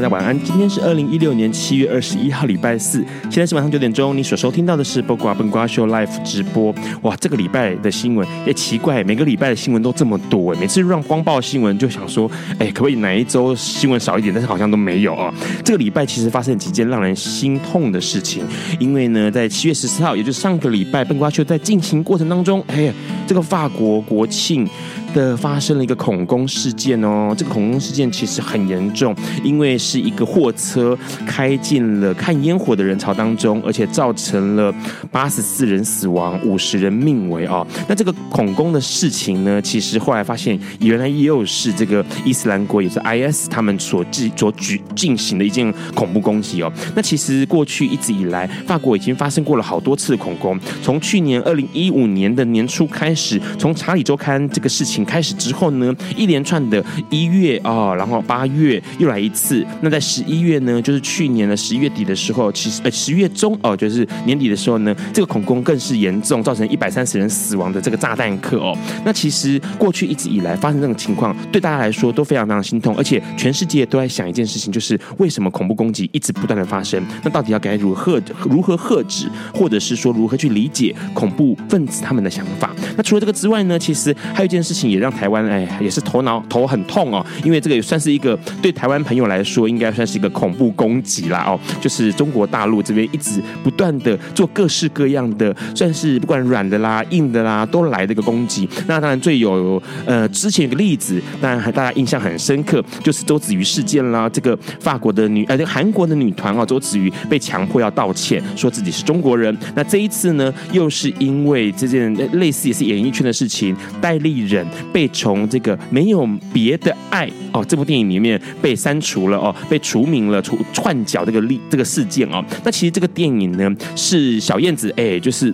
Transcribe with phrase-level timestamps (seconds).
[0.00, 0.42] 大家晚安。
[0.42, 3.04] 今天是二零一六年七月二十一号，礼拜四。
[3.24, 4.16] 现在是晚上九点钟。
[4.16, 6.74] 你所收听到的是《八卦笨瓜秀》Live 直播。
[7.02, 10.58] 哇，这个礼拜的新闻也奇怪，每个礼拜的新闻都这么多哎。
[10.58, 14.32] 每次让光报新闻就想说，哎，可不可以哪一周新闻少一点？
[14.32, 15.30] 但是好像都没有啊。
[15.62, 18.42] 这个礼拜其实发生几件让人心痛的事情。
[18.78, 22.90] 因为呢，在七月十四号，也就是上个礼拜，笨瓜秀在进行过程当中，哎，
[23.26, 24.66] 这个法国国庆
[25.14, 27.34] 的发生了一个恐攻事件哦。
[27.36, 29.14] 这个恐攻事件其实很严重。
[29.42, 34.72] 因为是一个货车开进了看烟火的人潮当中，而且造成了
[35.10, 37.66] 八十四人死亡，五十人命危哦！
[37.88, 46.72] 那这个恐攻的事情呢，其实后来发现，原来又是这个伊斯兰国，也是 IS 他们所进所举进行的一件恐怖攻击哦。
[46.94, 68.76] 那其实过去一直以来，法国已经发生过了好多次恐攻，从去年二零一五年的年初开始，从查理周刊这个事情开始之后呢，一连串的一月啊，然后八月又来一次，那在十一月呢，就是去年的十一月底的时候，其实呃十月中哦，就是年底的时候呢，这个恐攻更是严重，造成一百三十人死亡的这个炸弹客哦。
[69.04, 77.02] 那其实过去一直以来发生这种情况，对大家来说都非常非常心痛，而且全世界都在想一件事情，就是为什么恐怖攻击一直不断的发生？
[77.22, 82.74] 那到底要该如何如何遏止，或者是说如何去理解恐怖分子他们的想法？
[82.96, 98.68] 那除了这个之外呢，其实还有一件事情也让台湾哎也是头脑头很痛哦，因为这个也算是一个对台湾朋友来说应该算是一个恐怖攻击啦哦，就是中国大陆这边一直不断的做各式各样的，算是不管软的啦、硬的啦，都来的一个攻击。
[98.86, 104.28] 那当然最有呃之前有个例子，当然还大家印象很深刻，就是周子瑜事件啦。
[104.28, 109.56] 这个法国的女呃这个韩国的女团哦，周子瑜被强迫要道歉，说自己是中国人。
[109.74, 119.54] 那这一次呢，又是因为这件类似也是演艺圈的事情，戴立忍被从这个没有别的爱哦这部电影里面被删除了哦。
[119.68, 125.52] 被除名了，除串角这个例这个事件哦，那其实这个电影呢是小燕子哎，就是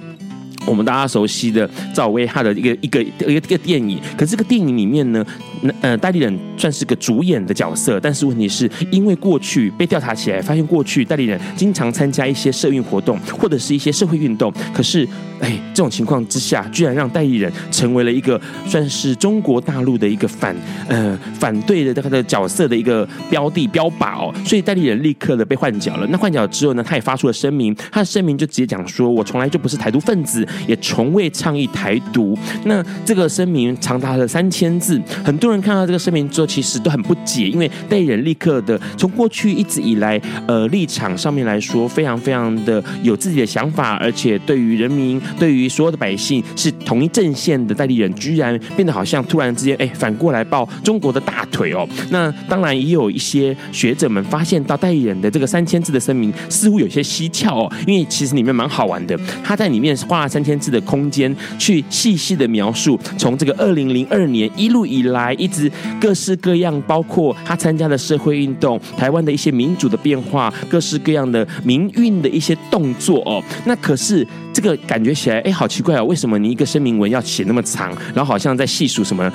[0.66, 5.24] 我们大家熟悉的赵薇她的一个一个一个一个电影，可是这个电影里面呢。
[5.80, 15.08] 呃，代理人算是个主演的角色，但是问题是因为过去被调查起来，发现过去代理人经常参加一些社运活动或者是一些社会运动，可是
[15.40, 20.54] 哎，这种情况之下，居然让代理人成为了一个算是中国大陆的一个反
[20.88, 26.06] 呃反对的他的角色的一个标的标靶哦，所以代理人立刻的被换角了。
[26.10, 35.46] 那换角之后呢，他也发出了声明，他的声明就直接讲说：“我从来就不是台独分子，也从未倡议台独。”那这个声明长达了三千字，很多。
[35.46, 51.88] 人看到这个声明之后，其实都很不解，因为代理人立刻的从过去一直以来，呃，立场上面来说，非常非常的有自己的想法，而且对于人民、对于所有的百姓是同一阵线的代理人，居然变得好像突然之间，哎，反过来抱中国的大腿哦。
[52.10, 65.35] 那当然也有一些学者们发现到戴立忍的这个三千字的声明似乎有些蹊跷哦，因为其实里面蛮好玩的，他在里面花了三千字的空间去细细的描述，从这个二零零二年一路以来。
[65.36, 65.70] 一直
[66.00, 73.42] 各式各样，包括他参加的社会运动，台湾的一些民主的变化，各式各样的民运的一些动作哦。
[73.64, 79.32] 那可是这个感觉起来，哎，好奇怪哦，为什么你一个声明文要写那么长，然后好像在细数什么？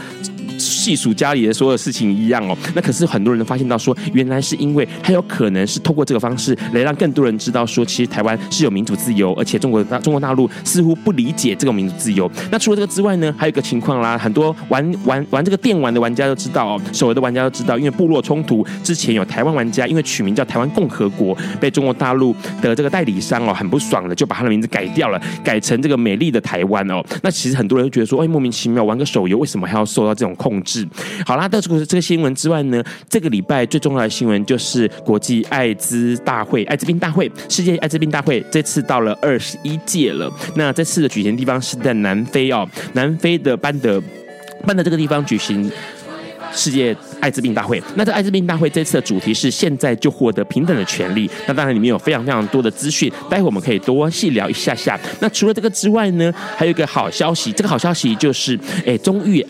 [0.69, 12.29] 细数家里的所有事情一样哦，那可是很多人发现到说，原来是因为他有可能是透过这个方式来让更多人知道说，其实台湾是有民主自由，而且中国大中国大陆似乎不理解这个民主自由。
[12.51, 27.03] 那除了这个之外呢，还有一个情况啦，很多玩玩玩这个电玩的玩家都知道哦，手游的玩家都知道，因为部落冲突之前有台湾玩家因为取名叫台湾共和国，被中国大陆的这个代理商哦很不爽的，就把他的名字改掉了，改成这个美丽的台湾哦。
[27.23, 30.50] 那其实很多人就觉得说，哎，莫名其妙玩个手游为什么还要受到这种控？
[30.51, 30.85] 控制。
[31.25, 40.29] 好啦，除了这个新闻之外呢，这个礼拜最重要的新闻就是国际艾滋大会、艾滋病大会、世界艾滋病大会，这次到了二十一届了。
[40.55, 44.01] 那这次的举行地方是在南非哦，南非的班德
[44.67, 45.71] 班德这个地方举行。
[46.53, 51.29] 世界艾滋病大会，那这艾滋病大会这次的主题是现在就获得平等的权利。
[51.47, 54.99] 那当然里面有非常非常多的资讯，待会我们可以多细聊一下下。
[55.21, 59.41] 那除了这个之外呢，还有一个好消息，这个好消息就是，哎，终于。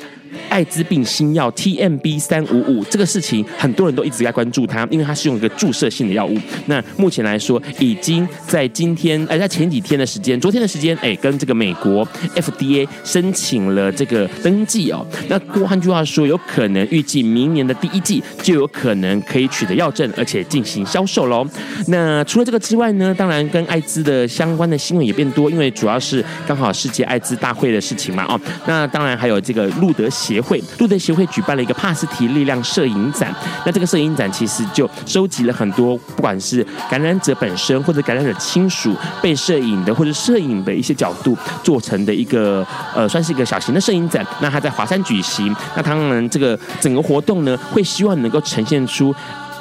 [0.51, 6.37] 艾滋病新药 TMB 三五五这个事情，很多人都一直在关注它，因为它是用一个注射性的药物。
[6.65, 12.05] 那目前来说，已经在今天，哎，在前几天的时间，昨天的时间，哎，跟这个美国
[12.35, 15.07] FDA 申请了这个登记哦。
[15.29, 21.47] 那换句话说，有可能预计明年的第一季就有可能可以取得药证，而且进行销售喽。
[21.87, 33.33] 那除了这个之外呢，当然跟艾滋的相关的新闻也变多，因为主要是刚好世界艾滋大会的事情嘛，哦，那当然还有这个路德协会路德协会举办了一个帕斯提力量摄影展，
[33.65, 42.65] 那这个摄影展其实就收集了很多，不管是感染者本身或者感染者亲属被摄影的或者摄影的一些角度做成的一个
[42.95, 44.25] 呃，算是一个小型的摄影展。
[44.41, 49.13] 那它在华山举行，那当然这个整个活动呢，会希望能够呈现出。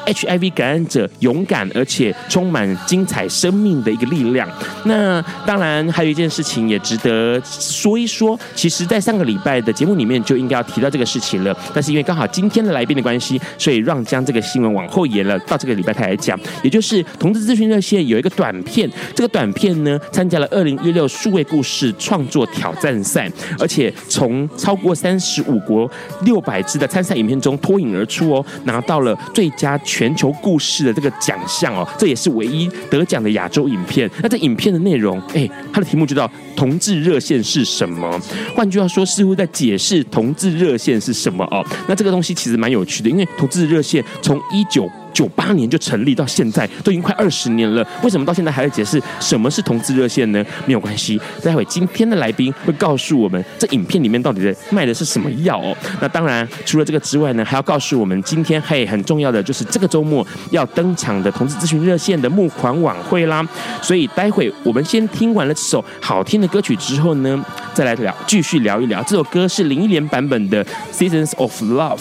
[0.06, 4.49] HIV 感染者勇敢而且充满精彩生命的一个力量。
[4.85, 8.38] 那当然还有一件事情也值得说一说。
[8.55, 16.38] 其实，在上个礼拜的节目里面就应该要提到这个事情了，但是因为刚好今天的来宾的关系，所以让将这个新闻往后延了，到这个礼拜才来讲。
[16.62, 25.91] 也就是同志咨询热线有一个短片，这个短片呢参加了二零一六数位故事创作挑战赛，而且从超过三十五国
[26.23, 29.79] 六百支的参赛影片中脱颖而出哦，拿到了最佳。
[29.90, 34.08] 全球故事的这个奖项哦，这也是唯一得奖的亚洲影片。
[34.22, 38.08] 那这影片的内容，哎，它的题目就叫“同志热线是什么”。
[38.54, 41.66] 换句话说，似乎在解释同志热线是什么哦。
[41.88, 47.87] 那这个东西其实蛮有趣的，因为同志热线从一九九八年就成立到现在，都已经快二十年了。
[48.03, 50.45] 为什么到现在还在解释什么是同志热线呢？
[50.67, 55.77] 没有关系，待会今天的来宾会告诉我们，这影片里面到底在卖的是什么药哦。
[56.01, 63.47] 那当然，除了这个之外呢，还要告诉我们，今天嘿很重要的就是这个周末要登场的同志咨询热线的募款晚会啦。
[63.83, 69.03] 所以待会我们先听完了这首好听的歌曲之后呢，再来聊，继续聊一聊。
[69.03, 71.97] 这首歌是林忆莲版本的《Seasons of Love》，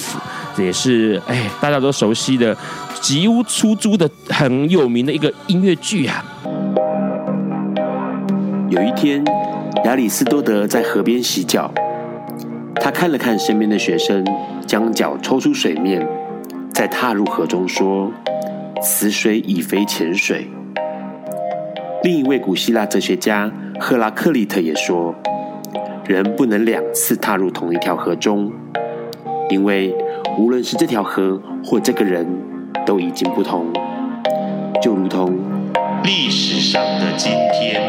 [0.55, 2.55] 这也是哎大家都熟悉的。
[3.01, 6.23] 吉屋出租的很有名的一个音乐剧啊。
[8.69, 9.23] 有一天，
[9.85, 11.71] 亚里斯多德在河边洗脚，
[12.75, 14.23] 他看了看身边的学生，
[14.67, 16.07] 将脚抽出水面，
[16.71, 18.11] 再踏入河中，说
[18.83, 20.47] ：“此水已非浅水。”
[22.03, 25.15] 另一位古希腊哲学家赫拉克利特也说
[26.05, 28.51] ：“人不能两次踏入同一条河中，
[29.49, 29.95] 因为
[30.37, 32.27] 无论是这条河或这个人。”
[32.85, 33.71] 都已经不同，
[34.81, 35.37] 就如同
[36.03, 37.81] 历史上的今天。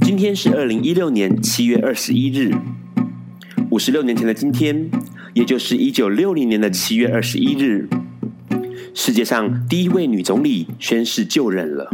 [0.00, 2.54] 今天是二零一六年七月二十一日，
[3.70, 4.88] 五十六年前的今天，
[5.34, 7.88] 也就是一九六零年的七月二十一日，
[8.94, 11.90] 世界上第一位女总理宣誓就任了。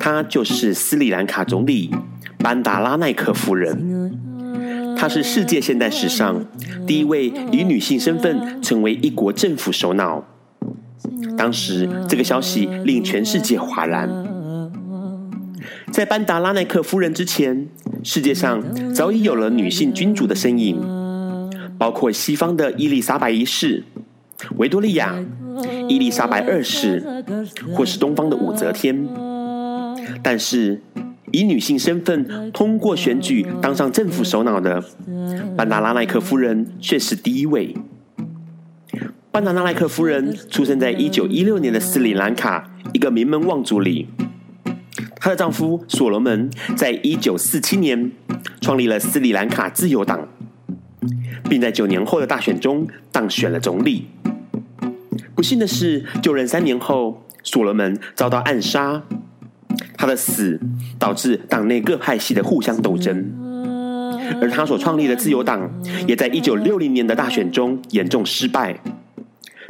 [0.00, 1.94] 她就是斯里兰卡总理
[2.38, 4.10] 班达拉奈克夫人。
[4.96, 6.44] 她是世界现代史上
[6.86, 10.24] 第一位以女性身份成为一国政府首脑。
[11.36, 14.08] 当时这个消息令全世界哗然。
[15.92, 17.68] 在班达拉奈克夫人之前，
[18.02, 18.62] 世界上
[18.94, 20.80] 早已有了女性君主的身影，
[21.76, 23.84] 包括西方的伊丽莎白一世、
[24.56, 25.14] 维多利亚、
[25.88, 27.02] 伊丽莎白二世，
[27.74, 29.06] 或是东方的武则天。
[30.22, 30.80] 但是，
[31.32, 34.82] 以女性身份通过选举当上政府首脑的
[35.56, 37.74] 班达拉奈克夫人却是第一位。
[39.32, 44.08] 班达拉奈克夫人出生在一九一六年的斯里兰卡一个名门望族里，
[45.16, 48.10] 她的丈夫所罗门在一九四七年
[48.60, 50.26] 创立了斯里兰卡自由党，
[51.48, 54.06] 并在九年后的大选中当选了总理。
[55.36, 59.04] 不幸的是，就任三年后，所罗门遭到暗杀。
[59.96, 60.58] 他的死
[60.98, 63.32] 导致党内各派系的互相斗争，
[64.40, 65.70] 而他所创立的自由党
[66.06, 68.80] 也在一九六零年的大选中严重失败。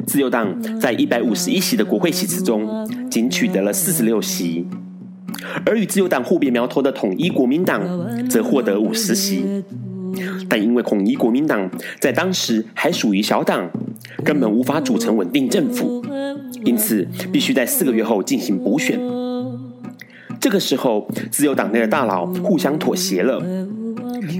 [0.07, 4.65] 自由党在一百五十一席的国会席次中，仅取得了四十六席，
[5.65, 7.81] 而与自由党互别苗头的统一国民党
[8.27, 9.63] 则获得五十席。
[10.49, 13.69] 但因为统一国民党在当时还属于小党，
[14.23, 16.03] 根本无法组成稳定政府，
[16.65, 18.99] 因此必须在四个月后进行补选。
[20.41, 23.39] 这个时候，自由党内的大佬互相妥协了，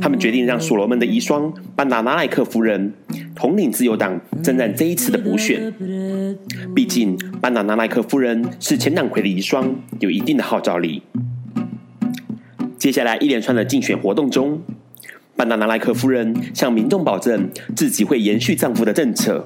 [0.01, 2.91] 他们决定让所罗门的遗孀班达拿莱克夫人
[3.35, 5.71] 统领自由党征战这一次的补选。
[6.75, 11.03] 毕竟，班达拿莱克夫人是前党魁的遗孀，有一定的号召力。
[12.79, 14.59] 接下来一连串的竞选活动中，
[15.35, 19.45] 班达拿莱克夫人向民众保证自己会延续丈夫的政策，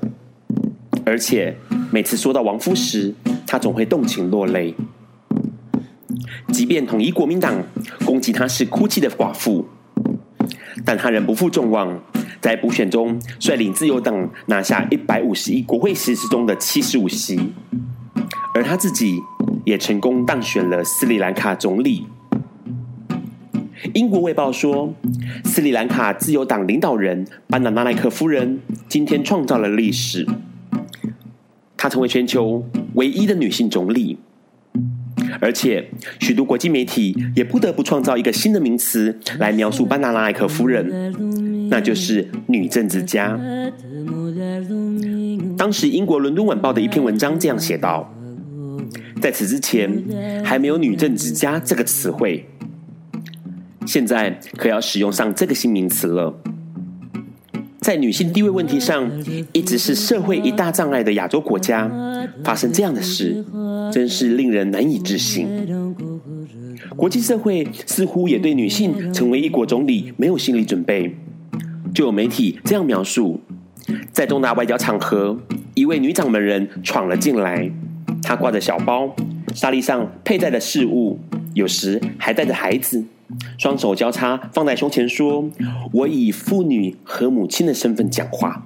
[1.04, 1.58] 而且
[1.92, 3.14] 每次说到亡夫时，
[3.46, 4.74] 她总会动情落泪。
[6.52, 7.54] 即便统一国民党
[8.06, 9.68] 攻击她是哭泣的寡妇，
[10.86, 12.02] 但她仍不负众望，
[12.40, 17.40] 在补选中率领自由党拿下一百五十一国会席次中的七十五席，
[18.54, 19.20] 而她自己
[19.66, 22.06] 也成功当选了斯里兰卡总理。
[23.94, 24.94] 英国卫报说，
[25.44, 30.26] 斯里兰卡自由党领导人班达拿莱克夫人今天创造了历史，
[31.76, 34.18] 她成为全球唯一的女性总理，
[35.40, 35.90] 而且
[36.20, 43.40] 许多国际媒体也不得不创造一个新的名词来描述班达拿莱克夫人，那就是女政治家。
[45.58, 48.14] 当时英国伦敦晚报的一篇文章这样写道：
[49.22, 50.04] 在此之前，
[50.44, 52.46] 还没有女政治家这个词汇。
[53.86, 56.42] 现在可要使用上这个新名词了。
[57.86, 59.08] 在女性地位问题上，
[59.54, 61.88] 一直是社会一大障碍的亚洲国家，
[62.44, 63.46] 发生这样的事，
[63.94, 65.48] 真是令人难以置信。
[66.96, 71.16] 国际社会似乎也对女性成为一国总理没有心理准备。
[71.94, 73.40] 就有媒体这样描述：
[74.12, 75.38] 在重大外交场合，
[75.76, 77.70] 一位女掌门人闯了进来，
[78.24, 79.16] 她挂着小包，
[79.54, 81.20] 沙粒上佩戴的饰物，
[81.54, 83.06] 有时还带着孩子。
[83.58, 85.50] 双手交叉放在胸前，说
[85.92, 88.66] ：“我以妇女和母亲的身份讲话。”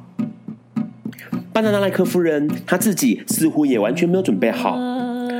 [1.51, 4.77] 班达纳莱克夫人她自己似乎也完全没有准备好。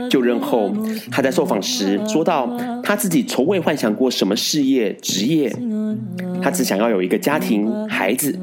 [0.09, 0.73] 就任后，
[1.11, 5.55] 她在受访时说到：“她自己从未幻想过什么事业职业，
[6.41, 8.37] 她只想要有一个家庭孩子。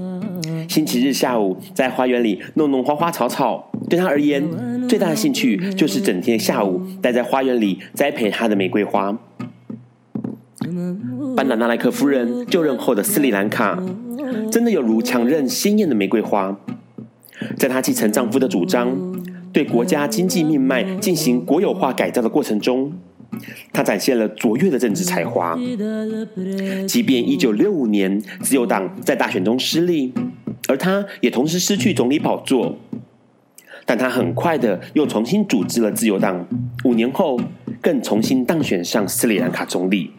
[0.68, 4.44] 星期日下午在花园里弄弄花花草草，对她而言，
[4.88, 9.18] 最大的兴趣就是整天下午待在花园里栽培她的玫瑰花。”
[11.36, 13.82] 班达拿莱克夫人就任后的斯里兰卡，
[14.50, 16.58] 真的有如强韧鲜艳的玫瑰花。
[17.56, 18.96] 在她继承丈夫的主张，
[19.52, 22.92] 对国家经济命脉进行国有化改造的过程中，
[23.72, 25.54] 她展现了卓越的政治才华。
[26.86, 30.14] 即便1965年自由党在大选中失利，
[30.68, 32.78] 而她也同时失去总理宝座，
[33.84, 36.46] 但她很快的又重新组织了自由党。
[36.84, 37.38] 五年后，
[37.82, 40.10] 更重新当选上斯里兰卡总理。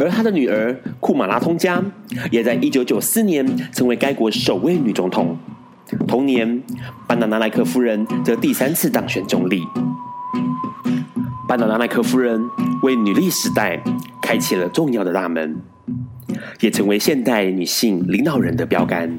[0.00, 1.82] 而她的女儿库马拉通加
[2.30, 5.36] 也在一九九四年成为该国首位女总统。
[6.08, 6.62] 同年，
[7.06, 9.62] 班达纳莱克夫人则第三次当选总理。
[11.46, 12.40] 班达纳莱克夫人
[12.82, 13.82] 为女力时代
[14.22, 15.56] 开启了重要的大门，
[16.60, 19.18] 也成为现代女性领导人的标杆。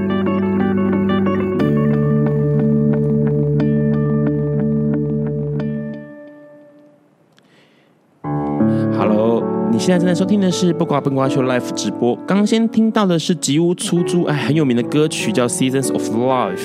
[9.81, 12.15] 现在正在收听的是《不瓜不瓜秀》Life 直播。
[12.27, 16.57] 刚先听到的是吉屋出租，哎，很有名的歌曲叫《Seasons of Life》。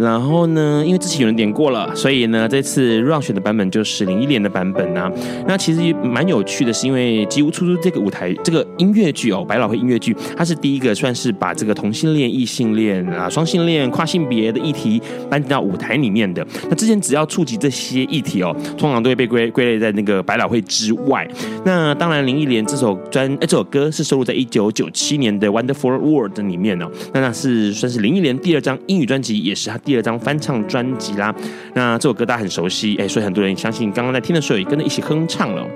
[0.00, 5.12] 然后呢，因为之前有人点过了，所以呢，这次 Run 选的版本就是林忆莲的版本啊。
[5.46, 16.46] 那其实蛮有趣的，是因为《吉屋出租》这个舞台这个音乐剧哦，百老汇音乐剧，它是第一个算是把这个同性恋、异性恋啊、双性恋、跨性别的议题搬到舞台里面的。
[16.70, 21.28] 那之前只要触及这些议题哦，通常都会被归归类在那个百老汇之外。
[21.62, 26.90] 那当然，林忆莲这首专这首歌是收录在一九九七年的《Wonderful World》里面哦。
[27.12, 29.89] 那那是算是林忆莲第二张英语专辑，也是她第。
[29.90, 31.34] 第二张翻唱专辑啦。
[31.74, 35.66] 那这首歌大家很熟悉，哎，所以很多人相信刚刚在听的时候也跟着一起哼唱了。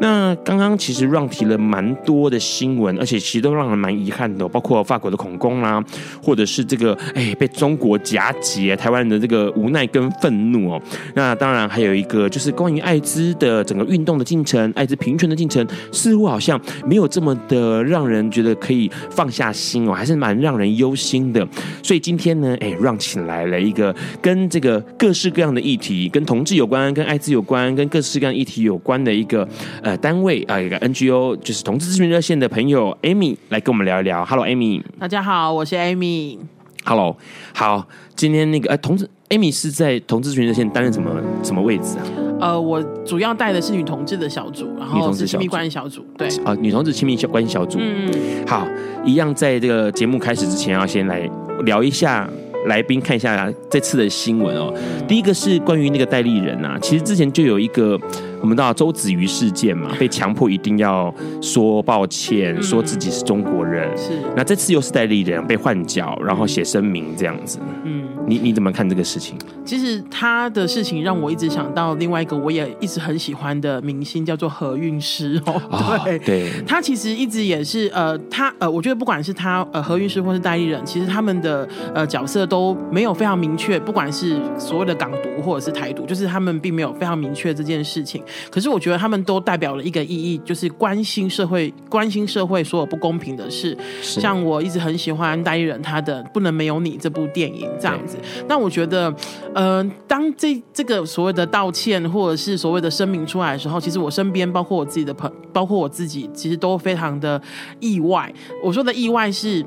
[0.00, 5.80] 那刚刚其实让提了蛮多的新闻，而且其实都让人蛮遗憾的，包括法国的恐攻啦，
[6.20, 10.82] 或者是这个哎被中国夹击，台湾人的这个无奈跟愤怒哦。
[11.14, 21.46] 那当然还有一个就是关于艾滋的整个运动的进程，艾滋平权的进程，似乎好像没有这么的让人觉得可以放下心哦，还是蛮让人忧心的。
[21.84, 29.46] 所以今天呢，哎让请来了一个跟这个各式各样的议题，跟同志有关，跟艾滋有关，跟各式各样议题有关的一个
[29.82, 34.24] 呃单位啊，一个 NGO，就是同志咨询热线的朋友 Amy 来跟我们聊一聊。
[34.24, 34.82] Hello，Amy。
[34.98, 36.38] 大家好，我是 Amy。
[36.84, 37.16] Hello，
[37.54, 37.86] 好，
[38.16, 41.10] 今天那个呃，同志 Amy 是在同志咨询热线担任什么
[41.42, 42.04] 什么位置啊？
[42.40, 46.02] 呃，我主要带的是女同志的小组，然后是亲密关系小组。
[46.16, 47.78] 对啊，女同志亲密关系小组。
[47.78, 48.10] 嗯，
[48.46, 48.66] 好，
[49.04, 51.30] 一样在这个节目开始之前，要先来
[51.66, 52.26] 聊一下。
[52.66, 54.72] 来宾看一下这次的新闻哦。
[55.08, 57.98] 第一个是关于那个代理人啊，其实之前就有一个
[58.40, 63.96] 我们知道周子瑜事件嘛，被强迫一定要说抱歉，说自己是中国人。
[63.96, 64.12] 是。
[64.36, 67.58] 那这次又是代理人被换角，然后写声明这样子。
[67.84, 68.08] 嗯。
[68.26, 69.36] 你你怎么看这个事情？
[69.64, 75.60] 其实他的事情让我一直想到另外一个我也一直很喜欢的明星，叫做何韵诗哦。
[76.04, 76.50] 对、哦、对。
[76.66, 82.40] 他其实一直也是呃，他呃，我觉得不管是他呃何韵诗或是代理人，其实他们的呃角色。
[82.50, 88.20] 都没有非常明确，不管是所谓的港独或者是台独，就是他们并没有非常明确这件事情。
[88.50, 93.76] 可是我觉得他们都代表了一个意义，就是关心社会，关心社会所有不公平的事。
[94.02, 98.16] 像我一直很喜欢代理人他的《不能没有你》这部电影这样子。
[98.48, 99.14] 那我觉得，
[99.54, 107.40] 呃，当这这个所谓的道歉或者是所谓的声明出来的时候，其实我身边包括我自己的朋，包括我自己，其实都非常的
[107.78, 108.32] 意外。
[108.62, 109.64] 我说的意外是。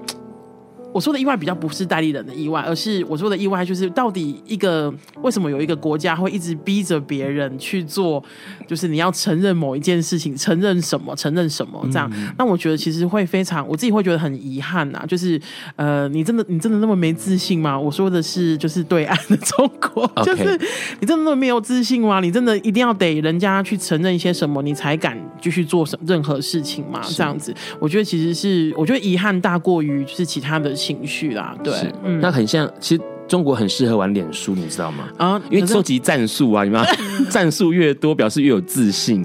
[0.94, 8.24] 我说的意外比较不是代理人的意外，而是我说的意外就是到底一个为什么有一个国家会一直逼着别人去做，
[8.68, 12.12] 就是你要承认某一件事情，承认什么，承认什么这样。
[12.38, 15.04] 那我觉得其实会非常，我自己会觉得很遗憾呐。
[15.08, 15.42] 就是
[15.76, 17.80] 呃，你真的你真的那么没自信吗？
[17.80, 20.56] 我说的是就是对岸的中国，就是
[21.00, 22.20] 你真的那么没有自信吗？
[22.20, 27.02] 你真的一定要得人家去承认一些什么，你才敢继续做什任何事情吗？
[27.16, 30.72] 这样子，我觉得其实是我觉得遗憾大过于就是其他的。
[30.84, 31.74] 情绪啦，对，
[32.04, 33.02] 嗯，那很像，其实。
[33.28, 35.06] 中国很适合玩脸书，你知道吗？
[35.18, 36.84] 啊，因为收集战术啊，你们
[37.30, 39.24] 战术越多，表示越有自信。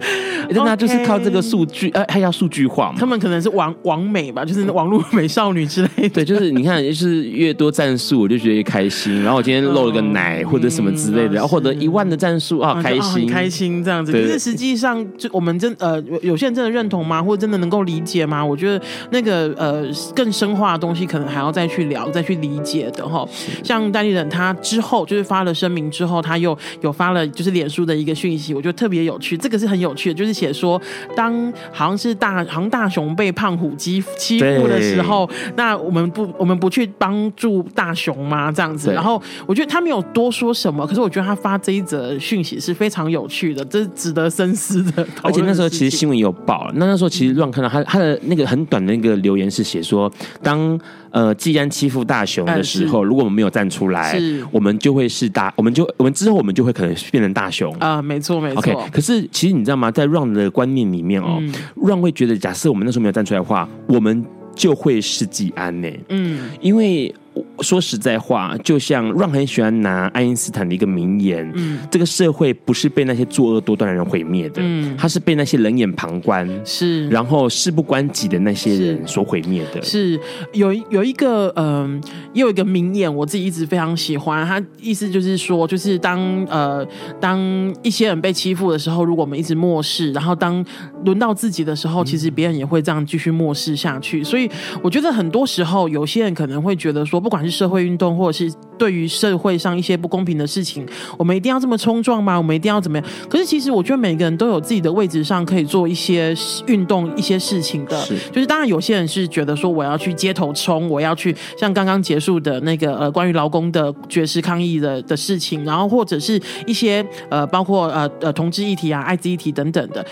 [0.50, 2.96] 那他就是靠这个数据，呃，还要数据化嘛。
[2.98, 6.08] 他们可能是网网美吧，就是网络美少女之类的。
[6.08, 9.22] 对，就是你看，就是越多战术，我就觉得越开心。
[9.22, 14.10] 然后我今天露了个奶或者什么之类的，然后获得一万的战术啊，开心，开心这样子。
[14.10, 17.22] 可是实际上，就我们真呃，有些人真的认同吗？
[17.22, 18.42] 或者真的能够理解吗？
[18.42, 23.28] 我觉得那个呃，更深化的东西，可能还要再去聊，再去理解的哈。
[23.62, 23.87] 像。
[23.90, 29.36] 代理人他之后就是发了声明之后，他又有发了就是脸书的一个讯息，我觉得特别有趣。
[29.36, 30.80] 这个是很有趣的，就是写说，
[31.16, 38.50] 当好像是大好像大雄被胖虎欺欺负的时候，那我们不 我们不去帮助大雄吗？
[38.50, 38.92] 这样子。
[38.92, 45.06] 然后我觉得他没有多说什么，可是我觉得他发这一则讯息是非常有趣的，这是值得深思的。
[45.22, 50.10] 而且那时候其实新闻有报，那那时候其实乱看到他他的那个很短的那个留言是写说，
[50.42, 50.78] 当。
[51.10, 54.18] 呃，既然欺负大雄的时候，如果我们没有站出来，
[54.50, 58.58] 我们就会是大，我们就我们之后我们就会可能变成大雄啊，没错没错。
[58.58, 59.90] OK，可是其实你知道吗？
[59.90, 65.88] 在 Run 的观念里面哦、嗯、，Run 会觉得，假设我们那时候没有站出来的话，我们就会是季安呢。
[66.08, 67.14] 嗯，因为。
[67.62, 79.82] 说实在话，就像 Ron 很喜欢拿爱因斯坦的一个名言，嗯，这个社会不是被那些作恶多端的人毁灭的，嗯，他是被那些冷眼旁观，是，然后事不关己的那些人所毁灭的。
[79.82, 80.20] 是，是
[80.52, 82.00] 有有一个，嗯、呃，
[82.34, 86.86] 也有一个名言，我自己一直非常喜欢，他意思就是说，就是当呃
[87.20, 87.38] 当
[87.82, 90.64] 一些人被欺负的时候，如果我们一直漠视，然后当
[91.04, 94.22] 轮到自己的时候，其实别人也会这样继续漠视下去。
[94.22, 94.48] 所以
[94.82, 102.36] 我觉得很多时候，有些人可能会觉得说，不管是社会运动，或者是对于社会上一些不公平的事情，我们一定要这么冲撞吗？
[102.36, 103.06] 我们一定要怎么样？
[103.28, 106.34] 可是其实我觉得每个人都有自己的位置上可以做一些
[106.66, 108.00] 运动、一些事情的。
[108.02, 120.04] 是，就是当然有些人是觉得说我要去街头冲，我要去像刚刚结束的那个呃关于劳工的绝食抗议的的事情，然后或者是一些呃包括呃呃同志议题啊、艾滋议题等等的。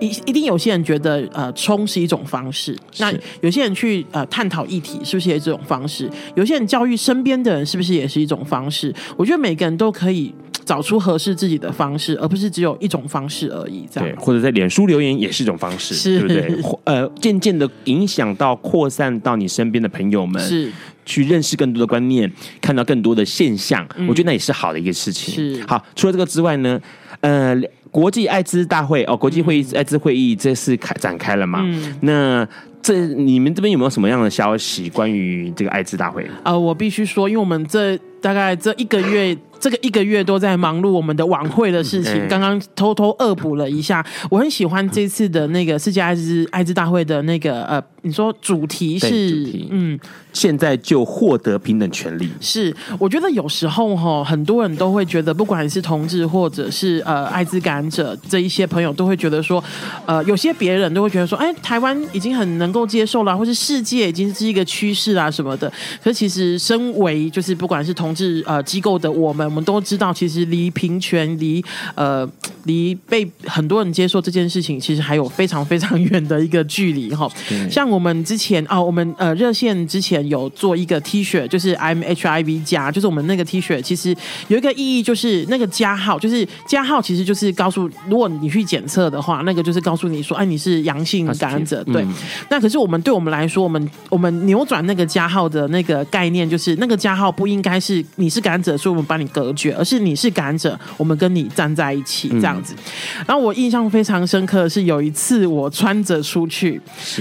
[0.00, 6.10] 一一定有些人觉得呃冲是一种方式，那有些人去呃探讨议题是不是也是这种方式？
[6.34, 8.94] 有些人教育身边的人是不是也是一种方式？
[9.16, 13.86] 我觉得每个人都可以找出合适自己的方式，而不是只有一种方式而已。
[13.90, 16.78] 这样，对，或者在脸书留言也是一种方式，是对不对？
[16.84, 20.70] 呃，渐渐的影响到扩散到你身边的朋友们，是
[21.04, 25.34] 去认识更多的观念，看到更多的现象，嗯、我觉得那也是好的一个事情。
[25.34, 26.80] 是好，除了这个之外呢，
[27.20, 27.60] 呃。
[27.92, 31.60] 国际艾滋大会哦，国际会议艾滋会议这次开展开了嘛？
[31.62, 32.48] 嗯，那
[32.82, 36.28] 这你们这边有没有什么样的消息关于这个艾滋大会？
[36.42, 42.26] 呃，我必须说，因为我们这大概这一个月，这个一个月都在忙碌我们的晚会的事情。
[42.28, 49.96] 刚刚偷偷恶补了一下，我很喜欢这次的那个世界艾滋艾滋大会的那个呃，你说主题是嗯。
[50.32, 59.62] 现在就获得平等权利，是我觉得有时候哈，很多人都会觉得，不管是同志或者是呃艾滋感染者这一些朋友，都会觉得说，
[60.06, 65.70] 呃，有些别人都会觉得说，哎，台湾已经很能够接受了，或是世界已经是一个趋势啊什么的。
[66.02, 71.62] 可是其实，身为就是不管是同志呃机构的我们，我们都知道，其实离平权、离
[71.94, 72.28] 呃
[72.64, 77.30] 离被很多人接受这件事情，其实还有非常非常远的一个距离哈。
[77.70, 80.22] 像我们之前啊、哦，我们呃热线之前。
[80.32, 92.02] 有做一个 T 恤，就是 I'm HIV 加，就是我们那个 T 恤，其实有一个意义，就是那个加号，就是加号，其实就是告诉，如果你去检测的话，那个就是告诉你说，哎，你是阳性感染者，对。
[92.02, 92.14] 嗯、
[92.48, 102.74] 那可是我们对我们来说，我们我们扭转那个加号的那个概念，就是那个加号不应该是你是感染者，所以我们把你隔绝，而是你是感染者，我们跟你站在一起这样子。
[102.74, 106.78] 嗯、然后我印象非常深刻的是有一次我穿着出去，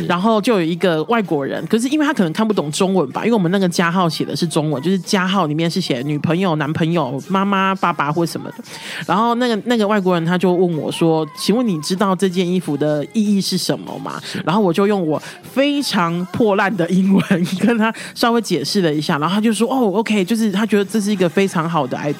[0.08, 2.92] 然后就有一个外国人，可是因为他可能看不懂中。
[2.92, 8.56] 中文吧，因为我们那个加号写的是中文，就是加号里面是写女朋友、男朋友、妈妈、爸爸或什么的。
[9.06, 22.11] 然后那个那个外国人他就问我说：“请问你知道这件衣服的意义是什么吗？”然后我就用我非常破烂的英文跟他稍微解释了一下，然后他就说：“哦，OK，就是他觉得这是一个非常好的 idea。”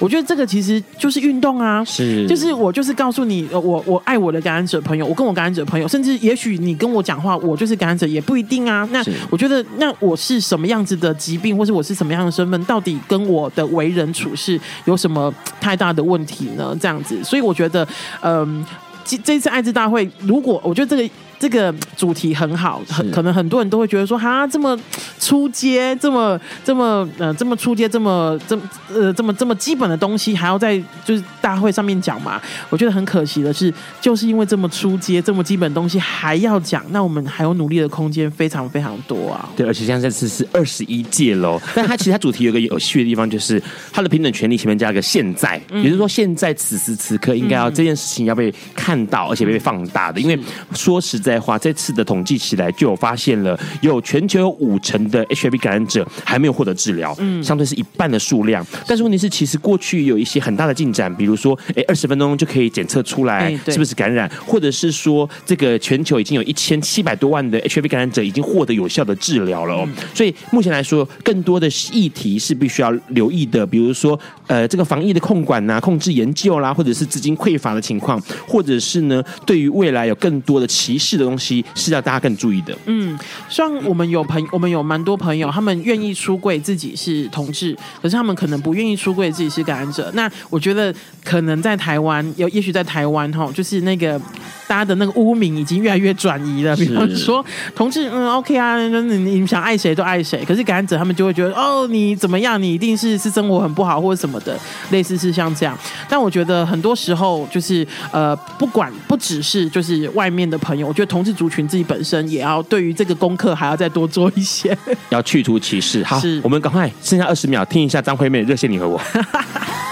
[0.00, 8.88] 我觉得这个其实就是运动啊，是，就是我就是告诉你，我我爱我的感染者朋友，我跟我感染者朋友，甚至也许你跟我讲话，我就是感染者也不一定啊。
[8.90, 9.92] 那我觉得那。
[10.00, 16.76] 我是什么样子的疾病，或是我是什么样的身份，到底跟我的为人处事有什么太大的问题呢？
[16.80, 17.86] 这样子，所以我觉得，
[18.22, 18.64] 嗯，
[19.04, 21.14] 这这次艾滋大会，如果我觉得这个。
[21.38, 24.78] 这个主题很好，很可能很多人都会觉得说，哈，这么
[25.20, 28.58] 出街，这么这么呃，这么出街，这么这
[28.92, 32.40] 呃，这么这么基本的东西，还要在就是大会上面讲嘛？
[32.70, 39.48] 我觉得很可惜的是，就是因为这么出街、这么基本的东西还要讲，那我们还有努力的空间非常非常多啊。
[39.56, 50.36] 对，而且像这次是二十一届喽， 但它其实它主题有个有趣的地方，就是它的平等权利前面加一个现在，也就是说现在此时此刻应该要这件事情要被看到，而且被放大的，因为
[50.74, 51.27] 说实在。
[51.28, 58.66] 在话，这次的统计起来就有发现了，有全球有五成的 HIV 感染者还没有获得治疗，嗯，相对是一半的数量。
[58.86, 69.74] 但是问题是，其实过去有一些很大的进展，比如说，哎，二十分钟就可以检测出来是不是感染，或者是说，这个全球已经有一千七百多万的 HIV 感染者已经获得有效的治疗了。
[69.74, 69.86] 哦。
[70.14, 81.17] 所以目前来说，更多的议题是必须要留意的，比如说，呃，这个防疫的控管呐、啊、控制研究啦，或者是资金匮乏的情况，或者是呢，对于未来有更多的歧视。
[81.18, 82.74] 的东西是要大家更注意的。
[82.86, 90.10] 嗯，像我们有朋，我们有蛮多朋友，他们愿意出柜自己是同志，可是他们可能不愿意出柜自己是感染者。
[90.14, 94.20] 那我觉得可能在台湾，有也许在台湾哈，就是那个
[94.68, 96.76] 大家的那个污名已经越来越转移了。
[96.76, 104.56] 比方说同志，嗯，OK 啊，你你想爱谁都爱谁，可是感染者他们就会觉得哦，你怎么样，你一定是是生活很不好或者什么的，
[104.90, 105.76] 类似是像这样。
[106.08, 111.08] 但我觉得很多时候就是呃，不管不只是就是外面的朋友，我觉得。
[111.08, 114.76] 同志族群自己本身也要对于这个功课还要再多做一些，
[115.08, 116.04] 要去除歧视。
[116.04, 119.00] 好，是我们赶快剩下二十秒听一下张惠妹热线你和我。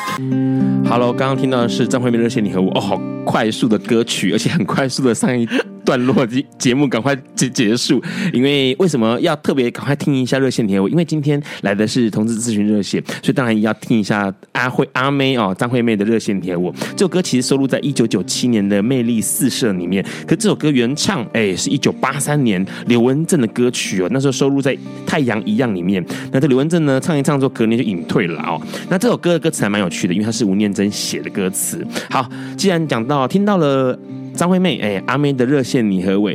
[0.88, 5.46] Hello，刚刚听到的是张惠妹热线你和我，哦，好快速的歌曲，而且很快速的上一。
[5.86, 6.26] 段落
[6.58, 8.02] 节目赶快结结束，
[8.32, 10.88] 因为为什么要特别赶快听一下热线你和我？
[10.88, 16.58] 因为今天来的是同志咨询热线，所以当然要听一下阿惠阿妹哦张惠妹的热线你和。
[16.58, 24.74] 我这首歌其实收录在一九九七年的《魅力四射》里面，可这首歌原唱哎是一九八三年刘文正的歌曲哦，那时候收录在
[25.06, 26.04] 《太阳一样》里面。
[26.32, 28.60] 那这刘文正呢唱一唱之后，隔年就隐退了哦。
[28.90, 31.86] 那这首歌的歌词还蛮有趣，因为它是吴念真写的歌词。
[32.10, 33.98] 好，既然讲到听到了。
[34.36, 36.30] 张惠妹，哎，阿妹的热线你和我，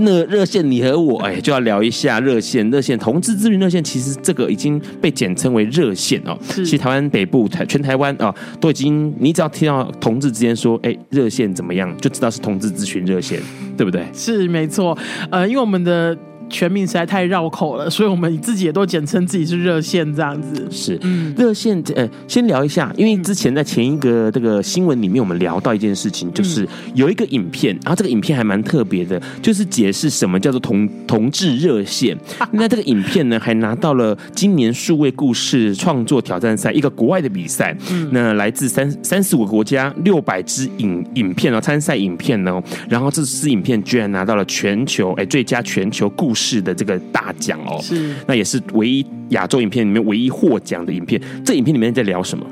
[0.00, 6.36] 那热线你和我，哎，就要聊一下热线，热线同志咨询热线，其实这个已经被简称为热线哦。
[6.48, 13.40] 其实台湾北部、台全台湾啊，都已经，你只要听到同志之间说，哎，热线怎么样，就知道是同志咨询热线，
[13.76, 14.04] 对不对？
[14.12, 14.98] 是没错，
[15.30, 16.18] 呃，因为我们的。
[16.48, 20.66] 全名实在太绕口了，所以我们自己也都简称自己是热线这样子。
[20.70, 32.16] 是，嗯，热线，呃，先聊一下，因为之前在前一个这个新闻里面，我们聊到一件事情，就是有一个影片，然后这个影片还蛮特别的，就是解释什么叫做同同志热线。
[32.52, 37.76] 那这个影片呢，还拿到了今年数位故事创作挑战赛一个国外的比赛。
[37.90, 46.37] 嗯，那来自三三十五个国家六百支影影片哦，参赛影片呢，然后这支影片居然拿到了全球哎最佳全球故事。
[46.38, 51.20] 是的，这个大奖哦，是，那也是唯一亚洲影片里面唯一获奖的影片。
[51.44, 52.46] 这影片里面在聊什么？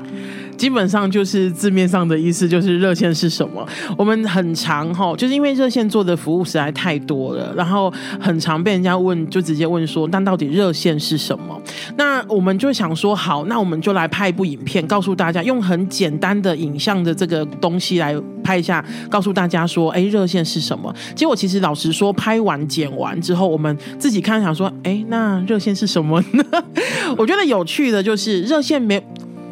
[0.57, 3.65] 基本上就是字面上的意思，就是热线是什么？
[3.97, 11.61] 我们很常哈，就是因为热线做的服务实在太多了，然后很常被人家问，就直接问说，那到底热线是什么？
[11.95, 20.93] 那我们就想说，好，那我们就来拍一部影片，告诉大家，用很简单的影像的这个东西来拍一下，告诉大家说，哎，热线是什么？
[21.15, 26.43] 结果其实老实说，拍完剪完之后，我们自己看想说，哎，那热线是什么呢？
[27.17, 29.01] 我觉得有趣的就是热线没。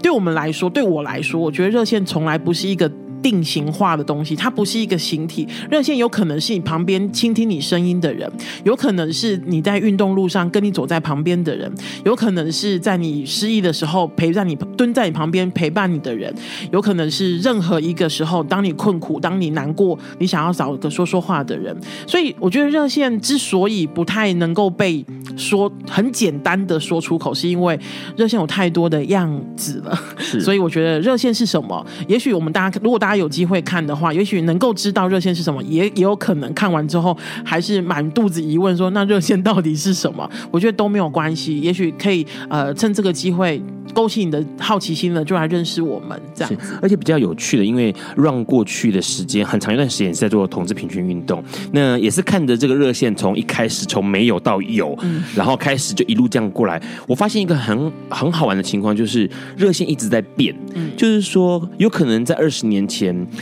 [0.05, 2.91] 对我们来说，对我来说，我觉得热线从来不是一个。
[3.25, 5.47] 定型化的东西，它不是一个形体。
[5.67, 8.31] 热线有可能是你旁边倾听你声音的人，
[8.63, 16.31] 有可能是你在运动路上跟你走在旁边的人，有可能是在你失意的时候陪在你蹲在你旁边陪伴你的人，
[16.71, 21.75] 有可能是任何一个时候当你困苦、当你难过、你想要找个说说话的人。
[22.05, 25.03] 所以，我觉得热线之所以不太能够被
[25.35, 27.79] 说很简单的说出口，是因为
[28.15, 29.99] 热线有太多的样子了。
[30.39, 31.83] 所以我觉得热线是什么？
[32.07, 33.14] 也许我们大家，如果大家。
[33.15, 40.29] 有机会看的话，也许能够知道热线是什么，也也有可能看完之后还是满肚子疑问，说那热线到底是什么？
[40.51, 43.61] 我觉得都没有关系，也许可以呃趁这个机会
[43.93, 46.77] 勾起你的好奇心了，就来认识我们这样子。
[46.81, 56.81] 而且比较有趣的，因为让过去的时间很长一段时间是在做同志平权运动，那也是看着这个热线从一开始从没有到有，嗯，然后开始就一路这样过来。
[57.07, 62.94] 我发现一个很很好玩的情况，就是热线一直在变，嗯，就是说有可能在二十年前。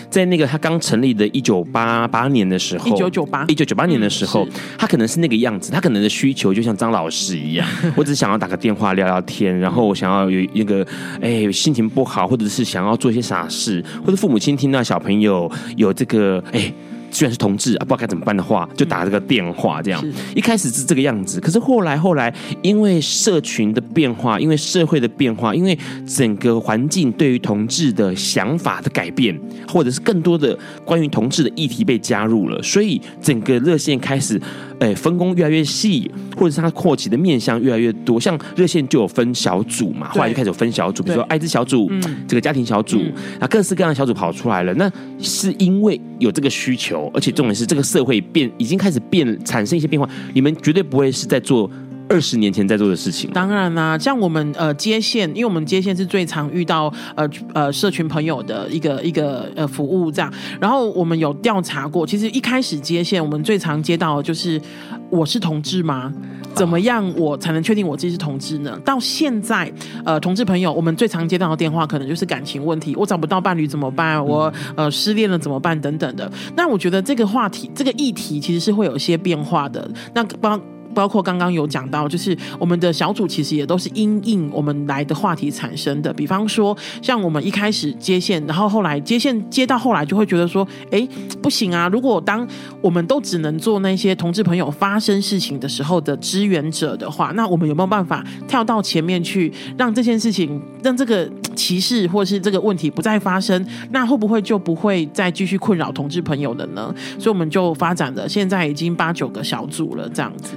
[0.09, 10.85] 在那个他刚成立的一九八八年的时候，一九九八一九九八年的时候，他可能是那个样子，他可能的需求就像张老师一样， 我只是想要打个电话聊聊天，然后我想要有一个
[11.21, 16.71] 哎心情不好，或者是想要做一些傻事，或者父母亲听到小朋友有这个哎。
[17.13, 20.01] 虽然是同志啊，不知道该怎么办的话，就打这个电话这样。
[20.03, 34.41] 嗯、一开始是这个样子，可是后来后来，因为社群的变化，因为社会的变化，因为整个环境对于同志的想法的改变，或者是更多的关于同志的议题被加入了，所以整个热线开始。
[34.83, 38.19] 哎，分工越来越细，或者是它扩及的面向越来越多。
[38.19, 41.89] 像热线就有分小组嘛，后来就开始有分小组，比如说艾滋小组，
[42.27, 43.01] 这个家庭小组，
[43.39, 44.73] 啊各式各样的小组跑出来了。
[44.73, 50.09] 那是因为有这个需求，而且重点是这个社会变已经开始变，产生一些变化。
[50.33, 51.71] 你们绝对不会是在做。
[52.09, 64.61] 二十年前在做的事情，当然啦、啊，像我们呃接线，因为我们接线是最常遇到呃呃社群朋友的一个一个呃服务这样，然后我们有调查过，其实一开始接线，我们最常接到的就是
[65.09, 66.13] 我是同志吗？
[66.53, 68.79] 怎么样我才能确定我自己是同志呢？
[68.85, 69.71] 到现在
[70.05, 74.23] 呃同志朋友，我们最常接到的电话可能就是感情问题，我找不到伴侣怎么办？
[74.23, 75.79] 我呃失恋了怎么办？
[75.81, 76.31] 等等的。
[76.55, 79.89] 那我觉得这个话题这个议题其实是会有一些变化的。
[80.13, 80.61] 那帮。
[80.93, 86.13] 包括刚刚有讲到，就是我们的小组其实也都是因应我们来的话题产生的。
[86.13, 91.07] 比方说，像我们一开始接线，然后后来接线接到后来，就会觉得说，哎，
[91.41, 91.89] 不行啊！
[91.89, 92.47] 如果当
[92.81, 103.65] 我们都只能做那些同志朋友发生事情的时候的支援者的话，那我们有没有办法跳到前面去，让这件事情，让这个歧视或是这个问题不再发生？
[103.91, 106.93] 那会不会就不会再继续困扰同志朋友了呢？
[107.17, 110.53] 所以我们就发展了，现在已经八九个小组了，这样子。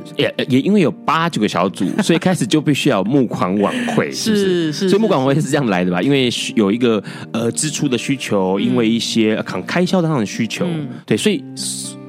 [0.49, 4.45] 也因为有八九个小组，所以开始就必须要募款晚会， 是不是？
[4.45, 6.01] 是，是，所以募款晚会是这样来的吧？
[6.01, 11.43] 因为有一个呃支出的需求，因为一些抗开销上的需求，嗯、对，所以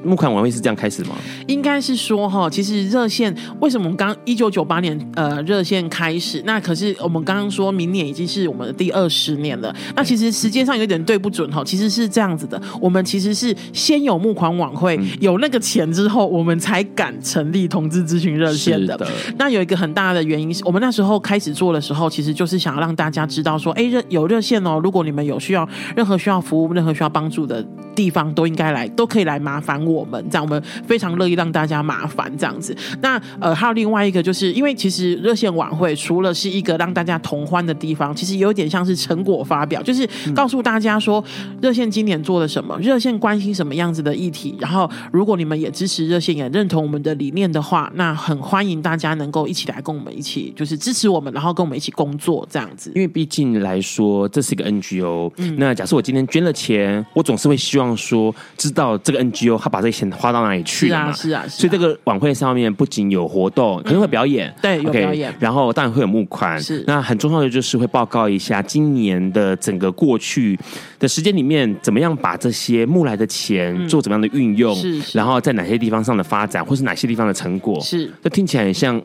[0.04, 1.16] 募款晚会是这样开始吗？
[1.46, 9.74] 应该是说哈，其实热线为什么我们刚一九九八年呃热线开始，那可是我们刚刚说明年已经是我们的第二十年了。
[9.96, 18.96] 那其实时间上有点对不准哈，其实是这样子的，我们其实是先有募款晚会，嗯、有那个钱之后，我们才敢成立同志咨询热线的。
[18.96, 19.06] 的
[19.36, 32.76] 那有一个很大的原因是我们那时候开始做的时候，其实就是想要让大家知道说，哎热有热线哦，如果你们有需要任何需要服务、任何需要帮助的地方，都应该来，都可以来麻烦我们，这样我们非常乐意让大家麻烦这样子。
[33.00, 41.22] 那呃，还有另外一个，就是因为其实热线晚会除了是一个让大家同欢的地方，其实有点像是成果发表，就是告诉大家说
[41.60, 44.56] 热线今年做了什么，热线关心什么样子的议题。
[44.58, 52.92] 然后，如果你们也支持热线，也认同我们的理念的话，那很欢迎大家能够一起来跟我们一起，就是支持我们，然后跟我们一起工作这样子。
[52.94, 55.30] 因为毕竟来说，这是一个 NGO。
[55.36, 61.12] 嗯，那假设我今天捐了钱，我总是会希望说，知道这个 NGO 他把这些钱花到哪里去了嘛？
[61.12, 61.48] 是啊，是啊。
[61.48, 66.58] 所以这个晚会上面不仅有活动，可能会表演，嗯、对，有表演，然后当然会有募款。
[66.60, 70.58] 是，那很重要的就是会报告一下今年的整个过去
[70.98, 79.00] 的时间里面，怎么样把这些募来的钱做怎么样的运用，是，然后在哪些地方上的发展，或是哪些地方的成果，是，这听起来很像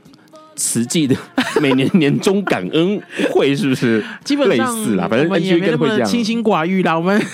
[0.56, 1.16] 慈济的
[1.62, 4.04] 每年年终感恩会，是不是？
[4.24, 7.22] 基本上类似啦，反正 NGO 应该会这样，清心寡欲啦，我们。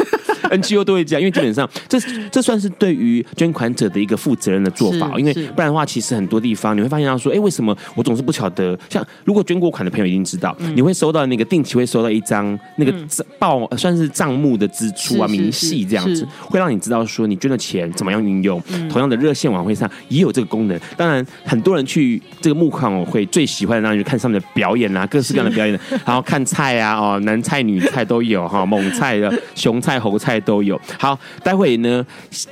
[0.50, 2.00] NGO 都会这样，因为基本上 这
[2.32, 5.14] 这算是对于捐款者的一个负责任的做法。
[5.16, 8.76] 因为不然的话，其实很多地方你会发现到说，哎，为什么我总是不晓得？
[8.90, 12.92] 像如果捐过款的朋友一定知道，嗯、你会收到那个定期会收到一张那个
[13.38, 18.60] 报算是账目的支出啊明细这样子，会让你知道说你捐的钱怎么样运用。
[18.70, 20.80] 嗯、同样的热线晚会上也有这个功能。
[20.98, 30.40] 当然，很多人去这个募款晚会最喜欢的当然就看上面的表演啊，各式各样的表演， 然后看菜啊，哦，男菜女菜都有哈，猛菜的熊菜猴菜。
[30.46, 30.80] 都有。
[30.98, 32.06] 好，待会呢，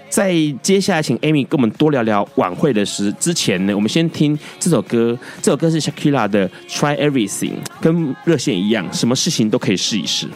[0.10, 3.12] 在接下来请 Amy 跟我们多聊聊晚会的事。
[3.14, 5.18] 之前呢，我们先听这首歌。
[5.42, 10.28] 这首歌是 Shakira 的《Try Everything》，跟热线一样，什么事情都可以试一试。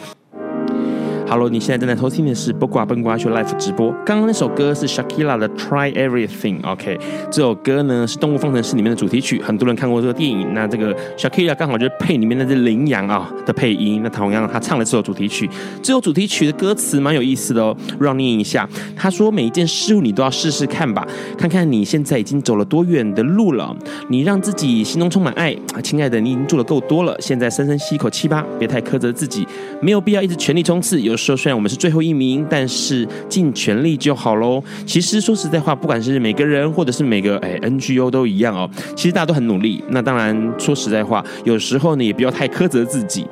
[1.32, 3.90] Hello，你现在正在收听的是《不挂笨瓜秀》Live 直播。
[4.04, 6.98] 刚刚那首歌是 Shakira 的《Try Everything》，OK，
[7.30, 10.52] 这首歌呢是《动物方程式》里面的主题曲，很多人看过这个电影。
[10.52, 14.02] 那这个 Shakira 刚好就是配里面那只羚羊啊的配音。
[14.04, 15.48] 那同样，他唱了这首主题曲。
[15.82, 18.68] 这首主题曲的歌词蛮有意思的哦，让念一下。
[18.94, 23.74] 他说：“每一件事物你都要试试看吧，看看你现在已经走了多远的路了。
[24.10, 27.16] 你让自己心中充满爱，亲爱的，你已经做的够多了。
[27.20, 29.48] 现在深深吸一口气吧，别太苛责自己，
[29.80, 31.00] 没有必要一直全力冲刺。
[31.00, 34.62] 有。”说虽然我们是最后一名，但是尽全力就好喽。
[34.84, 38.68] 其实说实在话，不管是每个人或者是每个哎 NGO 都一样哦。
[38.96, 39.82] 其实大家都很努力。
[39.90, 43.26] 那当然说实在话，有时候呢也不要太苛责自己。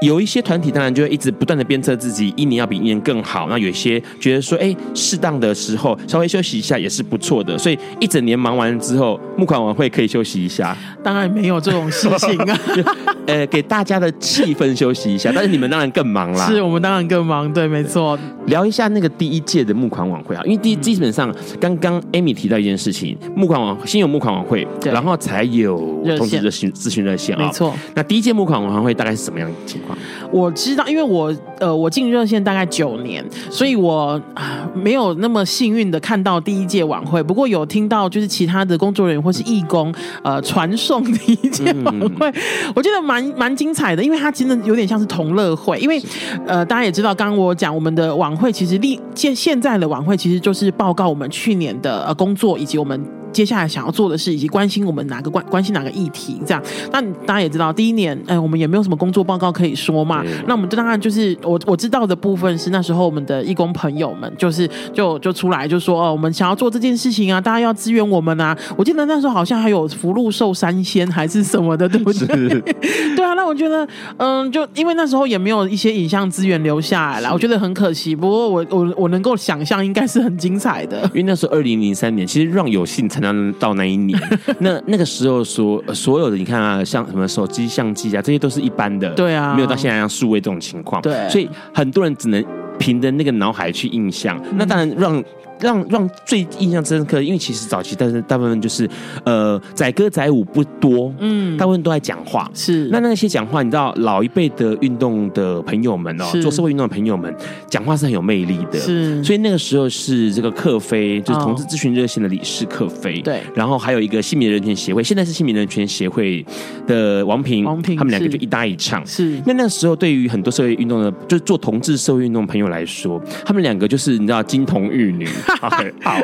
[0.00, 3.48] 有一些团体当然就会一直不断的鞭策自己，一年要比一年更好。
[3.50, 7.58] 那有一些觉得说，哎，适当的时候稍微休息一下也是不错的。
[7.58, 10.76] 所以一整年忙完之后，募款晚会可以休息一下。
[11.02, 12.60] 当然没有这种事情啊，
[13.26, 15.32] 呃，给大家的气氛休息一下。
[15.34, 16.46] 但是你们当然更忙啦。
[16.46, 18.18] 是我们当然更忙，对，没错。
[18.46, 25.76] 聊一下那个第一届的募款晚会啊，因为第基本上刚刚 Amy 提到一件事情，募款晚先有募款晚会，对然后才有
[26.16, 27.44] 通知的咨询热线啊。
[27.44, 27.74] 没错。
[27.94, 29.96] 那第一届募款晚会大概是什么样的情况？
[30.32, 37.22] 我知道，因为我呃，我进热线大概九年，所以我啊没有那么幸运的看到第一届晚会。
[37.22, 42.34] 不过有听到就是其他的工作人员或是义工呃传送第一届晚会，嗯、
[42.74, 45.78] 我觉得蛮蛮精彩的，因为它真的有点像是同乐会。
[45.78, 46.00] 因为
[46.46, 53.17] 呃大家也知道，刚刚我讲我们的晚会其实历现现在的晚会其实就是报告我们去年的呃工作以及我们。
[53.32, 56.62] 接下来想要做的事，以及关心我们哪个关关心哪个议题，这样。
[56.92, 60.24] 那大家也知道，第一年，哎，我们也没有什么工作报告可以说嘛。
[60.46, 68.56] 那我们就当然就是我我知道的部分是，那时候我们的义工朋友们就是就就出来就说哦，我们想要做这件事情啊，大家要支援我们啊。
[68.76, 72.26] 我记得那时候好像还有福禄寿三仙还是什么的，对不对？
[73.14, 73.86] 对啊，那我觉得
[74.16, 78.16] 嗯，就因为那时候也没有一些影像资源留下来了，我觉得很可惜。
[78.16, 81.02] 不过我我我能够想象，应该是很精彩的。
[81.14, 84.18] 因为那时候二零零三年，其实让有幸才能到那一年，
[84.60, 92.44] 那那个时候所所有的你看啊，像什么手机相机啊，这些都是一般的，对啊，没有到现在像数位这种情况，对，所以很多人只能
[92.78, 95.22] 凭着那个脑海去印象，嗯、那当然让。
[95.60, 98.88] 让让最印象深刻，因为其实早期，但是大部分就是
[99.24, 102.50] 呃载歌载舞不多，嗯，大部分都在讲话。
[102.54, 107.34] 是那那些讲话，你知道老一辈的运动的朋友们哦，做社会运动的朋友们
[107.68, 108.78] 讲话是很有魅力的。
[108.78, 116.44] 是，所以那个时候是这个克菲，就是同志咨询热线的理事克菲，对，然后还有一个性别人权协会，现在是性别人权协会
[116.86, 119.04] 的王平，王平，他们两个就一搭一唱。
[119.06, 125.26] 是那那个时候，对于很多社会运动的，就是做同志社会运动的朋友来说，他们两个就是你知道金童玉女。
[125.60, 126.18] OK， 好。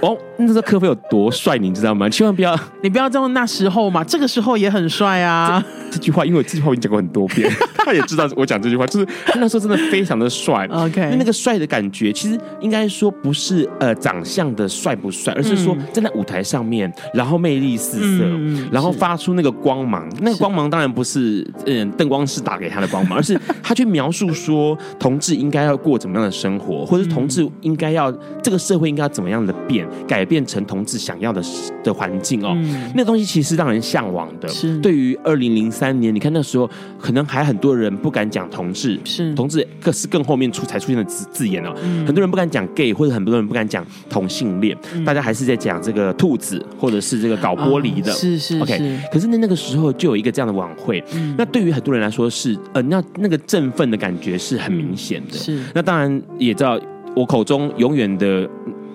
[0.00, 2.08] 哦，那时候柯菲有多帅，你知道吗？
[2.08, 3.32] 千万不要， 你不要这样。
[3.32, 5.62] 那时候嘛，这个时候也很帅啊。
[5.90, 7.50] 这句话，因为我这句话我已经讲过很多遍，
[7.84, 10.66] 他也知道我讲这句话，就是他那时候真的非常的帅。
[10.70, 20.06] OK，那个帅的感觉，其实应该说不是呃长相的帅不帅，而是说站在舞台上面，然后魅力四射，嗯、然后发出那个光芒。
[20.20, 28.12] 那个光芒当然不是嗯灯光师打给他的光芒，而是他去描述说同志应该要过怎么样的生活，或者是同志应该要
[28.46, 31.42] 这个社会应该要怎么样的变，改变成同志想要的
[31.82, 32.52] 的环境哦。
[32.54, 34.46] 嗯、那个东西其实让人向往的。
[34.46, 41.74] 是对于二零零三年，你看那时候可能还很多人不敢讲同志，是同志更是更后面出才出现的字字眼哦。
[41.82, 48.12] 嗯、很多人不敢讲 gay，或者很多人不敢讲同性恋，嗯、大家还是在讲这个兔子，或者是这个搞玻璃的。
[48.12, 48.78] 哦、是是 OK。
[48.78, 55.36] 是可是那那个时候就有一个这样的晚会，嗯、那对于很多人来说是呃，那那个振奋的感觉是很明显的。
[55.36, 56.78] 嗯、是那当然也知道
[57.16, 58.48] 我口中永远的。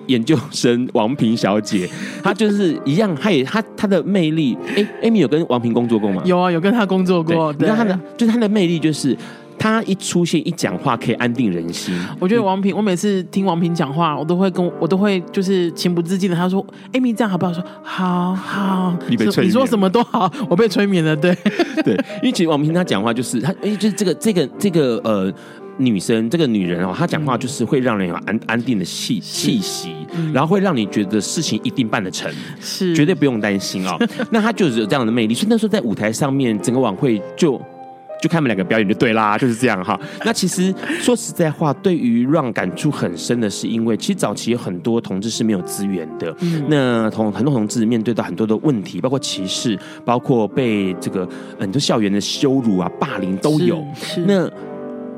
[0.08, 1.88] 研究生王平小姐，
[2.24, 4.58] 她就是一样，她也她她的魅力。
[4.76, 6.20] 哎，Amy 有跟王平工作过吗？
[6.26, 7.52] 有啊，有跟她工作过。
[7.52, 9.16] 对，你知道她的就是她的魅力，就是
[9.56, 11.94] 她一出现一讲话可以安定人心。
[12.18, 21.14] 我觉得王平，我每次听王平讲话，我都会跟我都会就是情不自禁的，她说：“Amy 这样好不好？”说：“好好。”你被催眠，你说什么都好，我被催眠了。
[21.14, 21.32] 对
[21.84, 25.32] 对，因为其实王平她讲话就是她，哎，就是这个这个这个呃。
[25.78, 32.94] 女生这个女人哦，她讲话就是会让人有安安定的气气息，嗯、然后会让你觉得事情一定办得成，是。
[32.94, 33.96] 绝对不用担心哦。
[34.30, 37.60] 那她就是有这样的魅力，所以那时候在舞台上面，整个晚会就
[38.22, 39.98] 就看他们两个表演就对啦，就是这样哈。
[40.24, 53.84] 那其实说实在话，对于让感触很深的是，因为其实早期有很多同志是没有资源的，嗯、那同很多同志面对到很多的问题，包括歧视，包括被这个很多校园的羞辱啊、霸凌都有，
[54.26, 54.48] 那。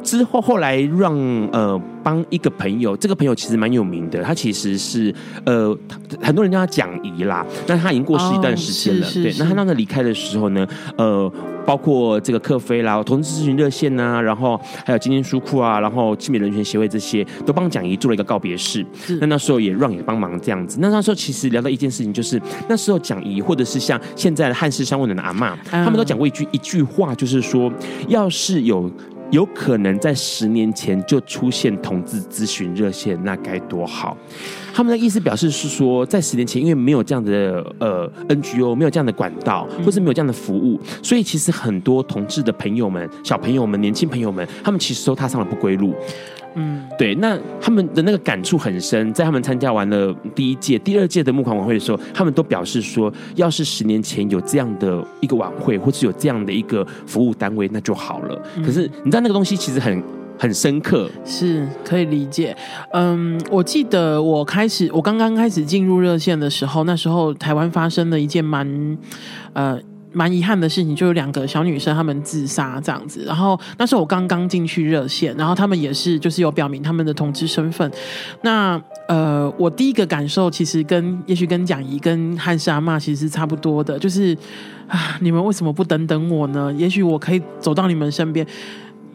[0.04, 1.16] 之后后来让
[1.50, 5.12] 呃帮一个朋友，这个朋友其实蛮有名的，他其实是
[5.46, 5.76] 呃
[6.20, 9.34] 很多人叫他蒋怡啦，但他已经过世一段时间了，哦、对。
[9.38, 10.66] 那他那个离开的时候呢，
[10.98, 11.32] 呃，
[11.64, 18.84] 包括这个克菲啦、同志咨询热线呐，然后还有今天书库啊，然后性别人权协会这些，都帮蒋怡做了一个告别式。
[19.20, 20.78] 那那时候也让也帮忙这样子。
[20.80, 27.72] 那那时候其实聊到一件事情，就是那时候蒋怡或者是像现在的汉氏商问的阿嬷，他们都讲过一句一句话，就是说，
[28.08, 28.90] 要是有。
[29.34, 34.16] 有可能在十年前就出现同志咨询热线，那该多好！
[34.72, 45.92] 他们的意思表示是说，在十年前，因为没有这样的呃 NGO，没有这样的管道，或是没有这样的服务，所以其实很多同志的朋友们、小朋友们、年轻朋友们，他们其实都踏上了不归路。
[46.54, 58.40] 嗯，对，那他们的那个感触很深，在他们参加完了第一届、第二届的募款晚会的时候，他们都表示说，要是十年前有这样的一个晚会，或是有这样的一个服务单位，那就好了。
[58.64, 60.02] 可是你知道那个东西其实很
[60.38, 62.56] 很深刻，是可以理解。
[62.92, 68.98] 嗯，我记得我开始，我刚刚开始进入热线的时候，那时候台湾发生了一件蛮
[69.52, 69.80] 呃。
[70.14, 73.24] 蛮遗憾的事情，就有两个小女生，她们自杀这样子。
[73.26, 77.90] 然后那时候我刚刚进去热线，然后她们也是就是有表明他们的同志身份。
[78.42, 84.36] 那呃，我第一个感受其实跟也许跟蒋怡跟汉莎阿嬷其实是差不多的，就是
[84.88, 86.72] 啊，你们为什么不等等我呢？
[86.78, 88.46] 也许我可以走到你们身边。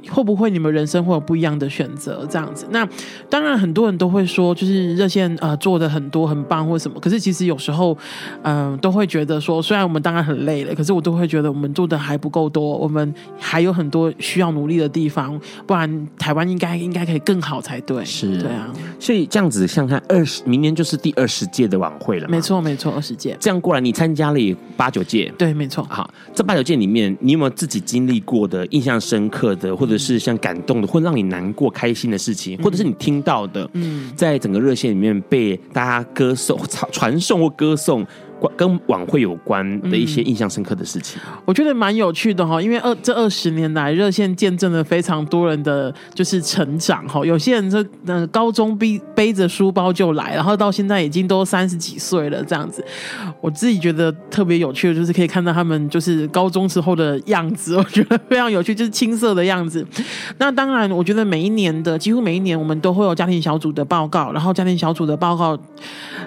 [0.10, 2.26] 会不会你们人生会有不一样的选择？
[2.30, 2.88] 这样子，那
[3.30, 7.00] 当然很多人都会说，就是热线呃做的很多很棒或什么。
[7.00, 7.97] 可是其实有时候，
[8.43, 15.39] 嗯、呃，都会觉得说，虽然我们当然很累了，可是我都会觉得我们做的还不够多，我们还有很多需要努力的地方。
[15.68, 18.04] 不然台湾应该应该可以更好才对。
[18.06, 18.72] 是，对啊。
[19.00, 22.28] 所以这样子，像看二十，明年就是第二十届的晚会了。
[22.30, 23.36] 没错，没错，二十届。
[23.39, 25.32] 这样过来，你参加了也八九届。
[25.38, 25.86] 对，没错。
[25.89, 29.89] 好，这八九届里面，你有没有自己经历过的、印象深刻的，或者？
[29.98, 36.60] 是像感动的，或让你难过、开心的事情，或者是你听到的，嗯，在整个热线里面被大家歌颂、
[36.92, 38.06] 传颂或歌颂。
[38.56, 42.62] 跟晚会有关的一些印象深刻的事情，嗯、我觉得蛮有趣的哈。
[42.62, 47.26] 因为二这二十年来，热线见证了非常多人的就是成长哈。
[47.26, 52.84] 有些人这呃高中背背着书包就来，然后到现在已经都三十几岁了这样子。
[53.42, 59.86] 我自己觉得特别有趣的，就是可以看到他们就是高中时候的样子，我觉得非常有趣，就是青涩的样子。
[60.38, 65.58] 那当然，我觉得每一年的几乎每一年，我们都会有家庭小组的报告，然后家庭小组的报告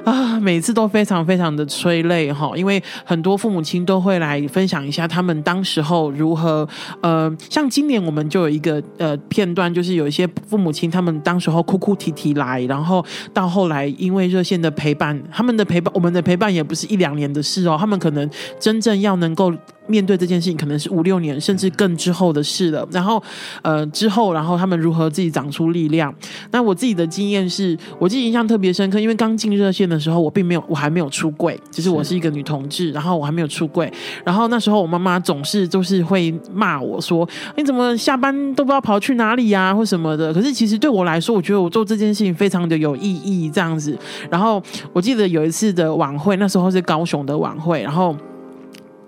[0.05, 2.01] 啊，每次都非常非常的催。
[2.03, 6.68] 类哈，因为很多父母亲都会来分享一下他们当时候如何
[7.00, 18.28] 呃，像今年我们就有一个呃片段，就是有一些父母亲他们当时候哭哭啼啼来，然后到后来因为热线的陪伴，他们的陪伴，我们的陪伴也不是一两年的事哦，他们可能
[18.59, 19.53] 真正要能够
[19.87, 22.87] 面对这件事情，可能是五六年甚至更之后的事了。
[22.91, 23.22] 然后，
[23.62, 26.14] 呃，之后，然后他们如何自己长出力量？
[26.51, 33.93] 那我自己的经验是，我记得印象特别深刻，因为刚进热线的时候，我并没有，我还没有出柜，就是我是一个女同志，然后我还没有出柜。
[34.24, 43.99] 然后那时候我妈妈总是就是会骂我说：“你怎么下班都不知道跑去哪里呀，或什么的。”可是其实对我来说，我觉得我做这件事情非常的有意义，这样子。
[44.30, 44.62] 然后
[44.93, 48.16] 我记得有一次的晚会，那时候是高雄的晚会，然后。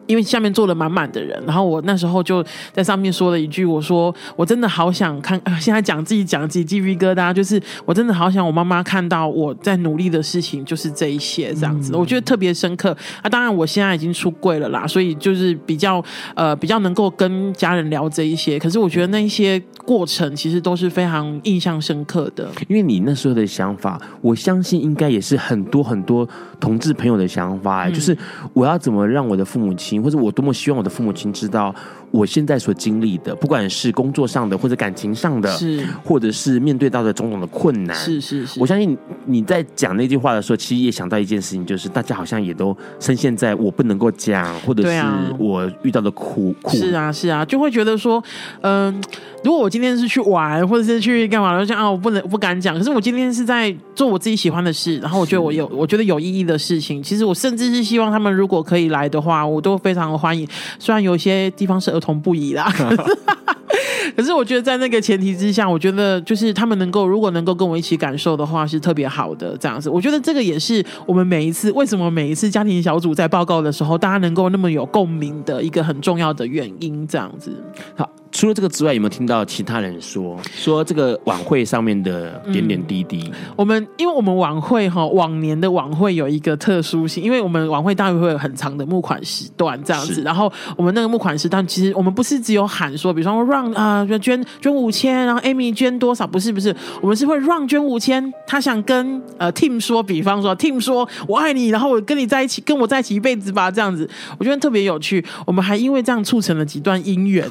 [0.07, 11.93] 因为下面坐了满满的人，然后我那时候就在上面说了一句：“我说我真的好想看， 现在讲自己讲自己鸡皮疙瘩，就是我真的好想我妈妈看到我在努力的事情，就是这一些这样子。
[11.93, 12.97] 嗯、我觉得特别深刻。
[13.23, 18.59] 啊，当然我现在已经出柜了啦，所以就是比较呃比较能够跟家人聊这一些。
[18.59, 22.49] 可是我觉得那一些过程其实都是非常印象深刻的。
[22.69, 26.29] 因为你那时候的想法，我相信应该也是很多很多
[26.61, 28.17] 同志朋友的想法，嗯、就是
[28.53, 29.93] 我要怎么让我的父母亲。
[30.03, 31.74] 或者我多么希望我的父母亲知道
[32.15, 38.61] 我现在所经历的，不管是工作上的或者感情上的，是或者是面对到的种种的困难，是是是。
[38.61, 38.97] 我相信
[39.27, 45.03] 你在讲那句话的时候，其实也想到一件事情，就是大家好像也都深陷在我不能够讲，或者是
[45.41, 46.77] 我遇到的苦苦。
[46.77, 48.23] 是啊是啊，就会觉得说，
[48.61, 49.01] 嗯、呃，
[49.43, 52.79] 如果我今天是去玩，或者是去干嘛，就像啊，我不能不敢讲。
[52.79, 57.03] 可是我今天是在做我自己喜欢的事，然后我觉得我有我觉得有意义的事情。
[57.03, 60.47] 其实我甚至是希望他们如果可以来的话，我都非常的欢迎。
[60.79, 62.71] 虽然有些地方是儿同不已啦，
[64.15, 69.89] 可是我觉得在那个前提之下，我觉得就是他们能够如果能够跟我一起感受的话，是特别好的这样子。
[69.89, 77.51] 我觉得这个也是我们每一次为什么每一次家庭小组在报告的时候，大家能够那么有共鸣的一个很重要的原因，这样子。
[77.97, 78.11] 好。
[78.35, 83.30] 除了这个之外，有没有听到其他人说说这个晚会上面的点点滴滴？
[83.32, 90.20] 嗯、我们因为我们晚会哈，往年的晚会有一个特殊性，因为我们晚会大约会有很长的募款时段这样子。
[90.22, 96.26] 然后我们那个募款时段，其实我们不是只有喊说，比方说让啊捐捐五千，然后 Amy 捐多少？
[96.26, 98.32] 不是不是，我们是会让捐五千。
[98.49, 105.24] 他想跟呃 Tim 说，比方说 Tim 说我爱你，然后我跟你在一起，跟我在一起一辈子吧，这样子，我觉得特别有趣。
[105.47, 107.49] 我们还因为这样促成了几段姻缘。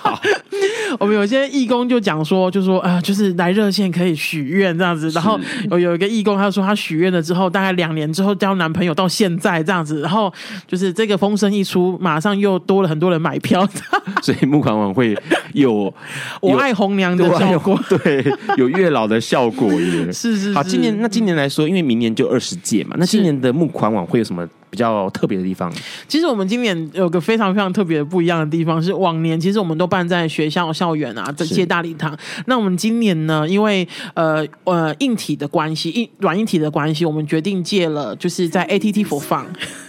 [0.00, 0.20] 好，
[1.00, 5.10] 我们有些义工就讲说，就说啊、呃，就是来热线可以许愿这样子。
[5.10, 5.38] 然后
[5.70, 10.00] 有有一个义工，他说他许愿了之后，大概两年之后交男朋友，到现在这样子。
[10.00, 10.32] 然后
[10.66, 13.68] 就是这个风声一出，马上又多了很多人买票。
[14.22, 15.16] 所以募款晚会
[15.52, 15.92] 有
[16.40, 18.24] 我爱红娘的效果，对，
[18.56, 20.12] 有月老的效果耶。
[20.12, 20.54] 是，是是。
[20.54, 24.46] 好，今年那今年来说，因为明年就二十届嘛，那今年的募款晚会有什么？
[24.70, 25.72] 比较特别的地方，
[26.06, 32.16] 其实我们今年有个非常非常特别的不一样的地方，是往年其实我们都办在学校校园啊，这些大礼堂。
[32.46, 39.44] 那我们今年呢，因为呃呃硬体的关系，硬软硬体的关系，我们决定借了，就是在 ATT for Fun。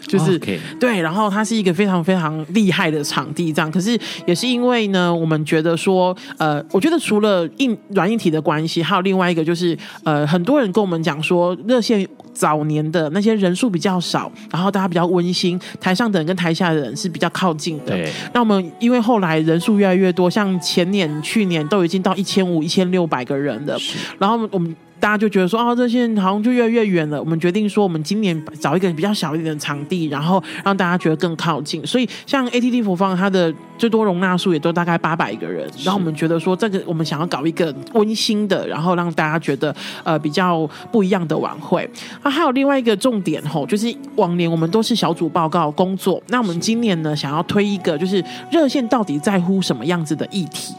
[0.10, 0.39] 就是
[0.80, 3.72] 对，然后它是一个非常非常厉害的场地，这样。
[3.72, 17.95] 可是也是因为呢，我们觉得说，呃，我觉得除了硬软硬体的关系，还有另外一个就是，呃，很多人跟我们讲说，热线早年的那些人数比较少，然后大家比较温馨，台上的人跟台下的人是比较靠近的。
[17.95, 18.12] 对。
[18.34, 23.78] 那我们因为后来人数越来越多，像前年、去年都已经到一千五、一千六百个人了，
[24.18, 24.76] 然后我们。
[25.00, 27.20] 大家就觉得说，哦，热线好像就越来越远了。
[27.20, 31.86] 我们决定说，我们今年找一个比较小一点的场地，然后让大家觉得更靠近。
[31.86, 35.70] 所以，像 ATT 福方，它的最多容纳数也都大概八百个人。
[35.84, 39.74] 然后我们觉得说，这个我们想要搞一个温馨的，然后让大家觉得
[40.04, 41.89] 呃比较不一样的晚会。
[42.22, 50.74] 啊，还有另外一个重点吼，就是往年我们都是小组报告工作，那我们今年呢，想要推一个，就是热线到底在乎什么样子的议题。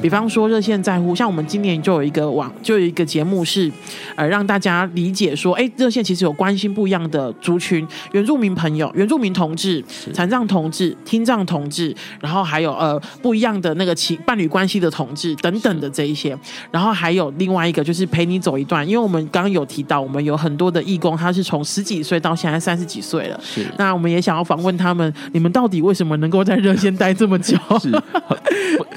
[0.00, 3.70] 比方说，热线在乎，像我们今年就有一个网，就有一个节目是，
[4.16, 16.36] 呃，让大家理解说，哎，热线其实有关心不一样的族群，原住民朋友、原住民同志、残障同志、听障同志，然后还有呃不一样的那个情伴侣关系的同志等等的这一些，
[16.70, 27.56] 然后还有另外一个就是陪你走一段，因为我们刚刚有提到，我们有很多的义工，他是从十几岁到现在三十几岁了，是，那我们也想要访问他们，你们到底为什么能够在热线待这么久？
[27.80, 27.90] 是，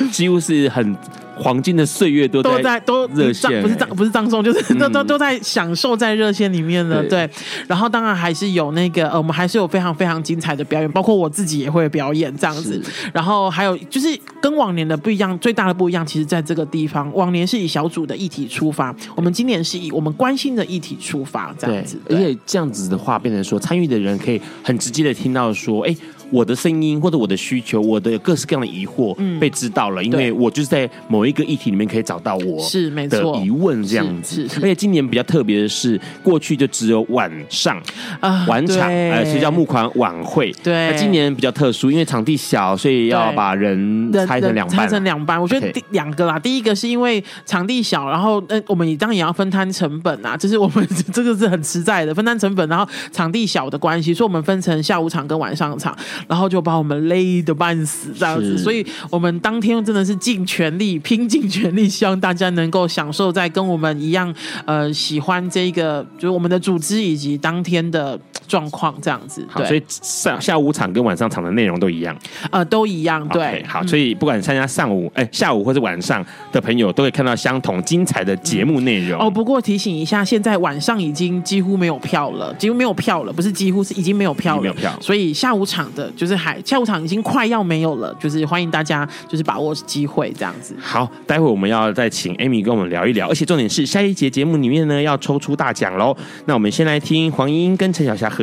[0.09, 0.62] 几乎是。
[0.70, 0.95] 很
[1.36, 7.03] 黄金的岁月都在都在都热线，不是葬不是葬送，就是都都都在享受在热线里面了。
[7.05, 7.28] 对，
[7.68, 12.80] 然后当然还是有那个呃，我们还是有非常非常精彩的表演，包括我自己也会表演这样子。
[13.11, 14.07] 然后还有就是
[14.39, 21.99] 跟往年的不一样，最大的不一样，其实在这个地方，往年是以小组的议题出发，我们今年是以我们关心的议题出发这样子。
[22.09, 25.95] 而且这样子的话，变成说参与的人可以很直接的听到说，哎。
[26.30, 34.47] 我的声音或者我的需求，我的各式各样的疑惑被知道了，嗯、因为我就是在某一个议题里面可以找到我是没错疑问这样子。
[34.57, 37.82] 而且今年比较特别的是，过去就只有晚上
[38.19, 40.51] 啊晚场，呃，是叫募款晚会。
[40.63, 44.78] 对，那今年比较特殊，因为场地小，所以要把人拆成两半。
[44.78, 46.39] 拆成两班，我觉得第两个啦。
[46.39, 55.95] 第一个是因为场地小，然后呃，我们也当然也要分摊成本啊，就是我们 这个是很实在的分摊成本，然后场地小的关系，所以我们分成下午场跟晚上场，
[56.28, 58.57] 然后就把我们累的半死这样子。
[58.57, 64.34] 所以我们当天真的是尽全力，拼尽全力，希望大家能够享受在跟我们一样，
[64.66, 68.20] 呃，喜欢这个就是我们的组织以及当天的
[68.53, 69.43] 状况这样子。
[69.55, 72.15] 对，所以上下午场跟晚上场的内容都一样，
[72.51, 73.27] 呃，都一样。
[73.29, 79.19] 对，好，所以不管参加上午、哎下午或是晚上的朋友，都会看到相同精彩的节目内容。
[79.19, 84.95] 哦，不过提醒一下，现在晚上已经几乎没有票了，几乎没有票了，不是几乎是已经没有票了，没有票。
[85.01, 90.75] 所以下午场的，就是还下午场已经快要没有了，就是欢迎大家就是把握机会这样子。
[90.79, 96.15] 好，待会我们要再请 Amy 跟我们聊一聊，而且重点是下一节节目里面呢要抽出大奖喽。
[96.45, 98.42] 那我们先来听黄莺莺跟陈小霞合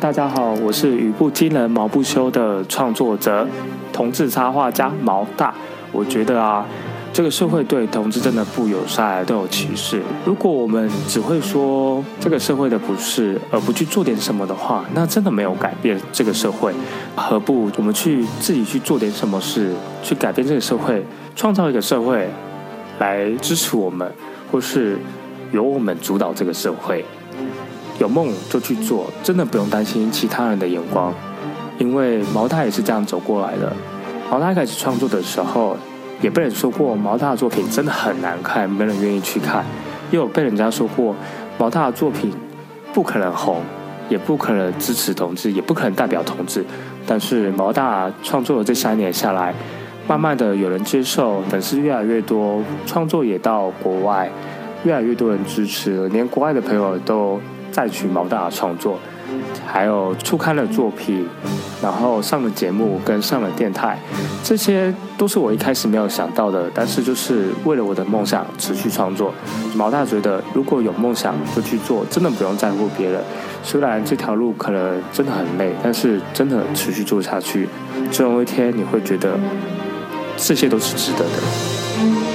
[0.00, 3.46] 大家好，我是语不惊人毛不休的创作者，
[3.92, 5.54] 同志插画家毛大。
[5.92, 6.64] 我觉得啊，
[7.12, 10.00] 这个社会对同志真的不友善，都有歧视。
[10.24, 16.72] 如果我们只会说这个社会的不是，而不去做点什么的话，那真的没有改变这个社会。
[17.14, 19.70] 何不我们去自己去做点什么事，
[20.02, 21.04] 去改变这个社会，
[21.36, 22.26] 创造一个社会
[23.00, 24.10] 来支持我们，
[24.50, 24.96] 或是
[25.52, 27.04] 由我们主导这个社会？
[28.00, 31.12] 有梦就去做，真的不用担心其他人的眼光，
[31.76, 33.70] 因为毛大也是这样走过来的。
[34.30, 35.76] 毛大开始创作的时候，
[36.22, 39.62] 也被人说过毛大的作品真的很难看，没人愿意去看；
[40.10, 41.14] 也有被人家说过
[41.58, 42.32] 毛大的作品
[42.94, 43.60] 不可能红，
[44.08, 46.64] 也不可能支持同志，也不可能代表同志。
[47.06, 49.52] 但是毛大创作了这三年下来，
[50.08, 54.30] 慢慢的有人接受，粉丝越来越多，创作也到国外，
[54.84, 57.38] 越来越多人支持，连国外的朋友都。
[57.70, 58.98] 再去毛大创作，
[59.66, 61.26] 还有出刊的作品，
[61.82, 63.98] 然后上了节目跟上了电台，
[64.42, 66.70] 这些都是我一开始没有想到的。
[66.74, 69.32] 但是就是为了我的梦想持续创作。
[69.74, 73.22] 毛大觉得如果有梦想就去做，真的不用在乎别人。
[73.62, 77.68] 虽然这条路可能真的很累，但是真的持续做下去，
[78.10, 79.38] 总有一天你会觉得
[80.36, 82.29] 这些都是值得的。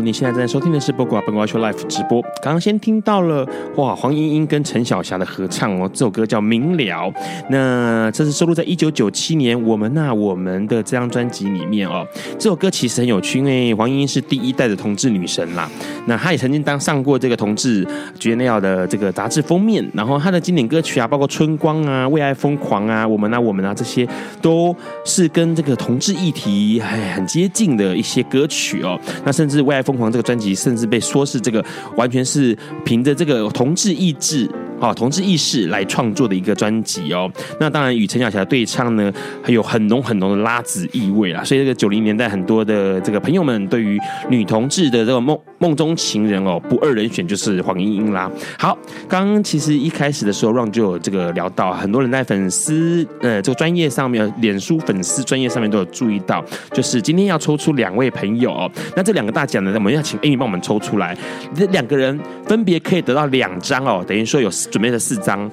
[0.00, 2.22] 你现在正在收听的是播瓜笨瓜秀 Live 直播。
[2.42, 7.10] 刚刚先听到了哇，黄莺莺跟陈小霞的合唱哦，这首歌叫《明了》。
[7.50, 12.06] 那这是收录在一九九七年《我们那我们的》这张专辑里面哦。
[12.38, 15.68] 这首歌其实很有趣，因为黄莺莺是第一代的同志女神啦。
[16.06, 17.86] 那她也曾经当上过这个同志
[18.18, 19.84] GNL 的这个杂志封面。
[19.92, 24.06] 然后她的经典歌曲啊，包括《春光》啊、《为爱疯狂》啊、《我们那我们啊》这些，
[24.40, 24.74] 都
[25.04, 28.98] 是跟这个同志议题哎很接近的一些歌曲哦。
[29.24, 31.64] 那甚至为爱疯狂这个专辑，甚至被说是这个
[31.96, 34.48] 完全是凭着这个同志意志。
[34.82, 37.30] 哦，同志意识来创作的一个专辑哦。
[37.60, 41.44] 那当然与陈小霞对唱呢，还有很浓很浓的拉子意味啦。
[41.44, 43.96] 所以这个九零年代很多的这个朋友们，对于
[44.28, 48.28] 女同志的这个梦梦中情人哦，不二人选就是黄莺莺啦。
[48.58, 48.76] 好，
[49.08, 58.68] 刚刚其实一开始的时候，Ron 就有这个聊到，很多人在粉丝呃这个专业上面，脸书粉丝专业上面都有注意到，就是今天要抽出两位朋友哦。
[58.96, 61.16] 那这两个大奖呢，我们要请 Amy 帮我们抽出来，
[61.54, 64.50] 这两个人分别可以得到两张哦，等于说有。
[64.72, 65.48] 准备了四张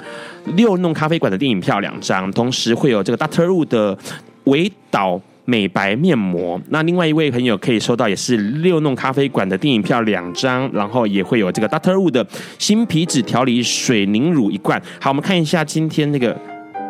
[0.56, 3.96] 六弄咖啡馆的电影票两张，同时会有这个 Doctor Wu 的
[4.46, 6.60] 维导美白面膜。
[6.70, 12.26] 那另外一位朋友可以收到也是六弄咖啡馆的电影票两张，然后也会有这个 Doctor Wu 的
[12.58, 14.82] 新皮脂调理水凝乳一罐。
[15.02, 16.36] 好，我们看一下今天那个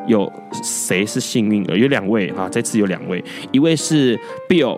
[0.07, 0.31] 有
[0.63, 1.75] 谁是幸运儿？
[1.75, 4.17] 有两位啊，这次有两位，一位是
[4.47, 4.77] Bill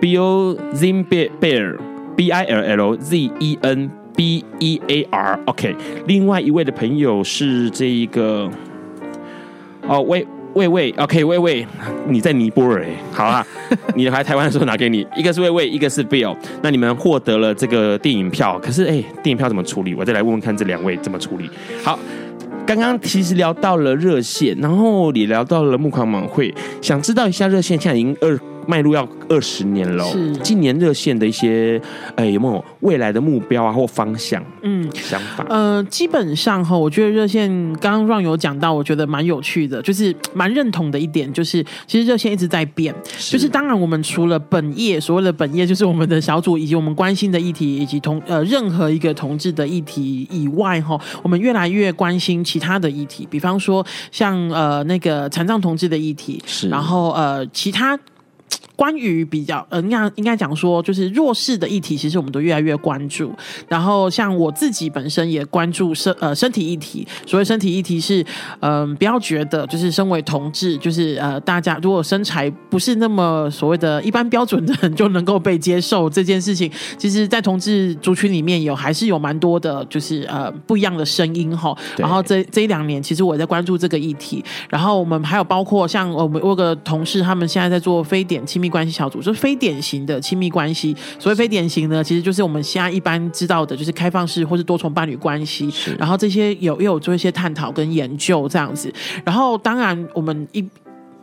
[0.00, 1.78] Bill Zimbear
[2.16, 3.99] B I L L Z E N。
[4.14, 5.74] B E A R，OK。
[6.06, 8.50] 另外一位的朋友是这一个
[9.86, 11.66] 哦，喂喂喂，OK，喂喂，
[12.08, 13.46] 你在尼泊尔，好啊，
[13.94, 19.94] 你来台湾的时候拿给你，一个是喂喂，一个是 Bill，那你们获得了这个电影票，可是哎，电影票怎么处理？
[19.94, 21.48] 我再来问问看这两位怎么处理。
[21.82, 21.98] 好，
[22.66, 26.52] 刚刚其实聊到了热线，然后也聊到了募款晚会，
[26.82, 28.38] 想知道一下热线现在已经二。
[28.66, 31.80] 迈入要二十年了，是今年热线的一些，
[32.14, 34.42] 哎，有没有未来的目标啊或方向？
[34.62, 35.44] 嗯，想法。
[35.48, 42.94] 呃，基本上哈，我觉得热线刚刚 Ron 有讲到，我觉得蛮有趣的，就是蛮认同的一点，就是其实热线一直在变。
[43.16, 57.98] 是就是当然，我们除了本业，所谓的本业就是我们的小组以及我们关心的议题，以及同呃任何一个同志的议题以外哈，我们越来越关心其他的议题，比方说像呃那个残障同志的议题，是然后呃其他。
[58.80, 63.30] 关于比较呃，应该应该讲说，就是弱势的议题，其实我们都越来越关注。
[63.68, 67.06] 然后像我自己本身也关注身呃身体议题。
[67.26, 68.22] 所谓身体议题是，
[68.60, 76.72] 嗯、呃，不要觉得就是身为同志，就是呃大家如果身材不是那么所谓的一般标准的人就能够被接受这件事情。
[76.96, 81.76] 其实，在同志族群里面有还是有蛮多的，就是呃不一样的声音哈。
[81.98, 84.42] 然后这这一两年，其实我在关注这个议题。
[84.70, 88.69] 然后我们还有包括像我们我有个同事，他们现在在做非典亲密。
[88.70, 90.96] 关系小组就是非典型的亲密关系。
[91.18, 95.68] 所谓非典型呢，其实就是我们现在一般知道的，就是开放式或是多重伴侣关系。
[95.98, 98.92] 然后这些有也有做一些探讨跟研究这样子。
[99.24, 100.64] 然后当然我们一。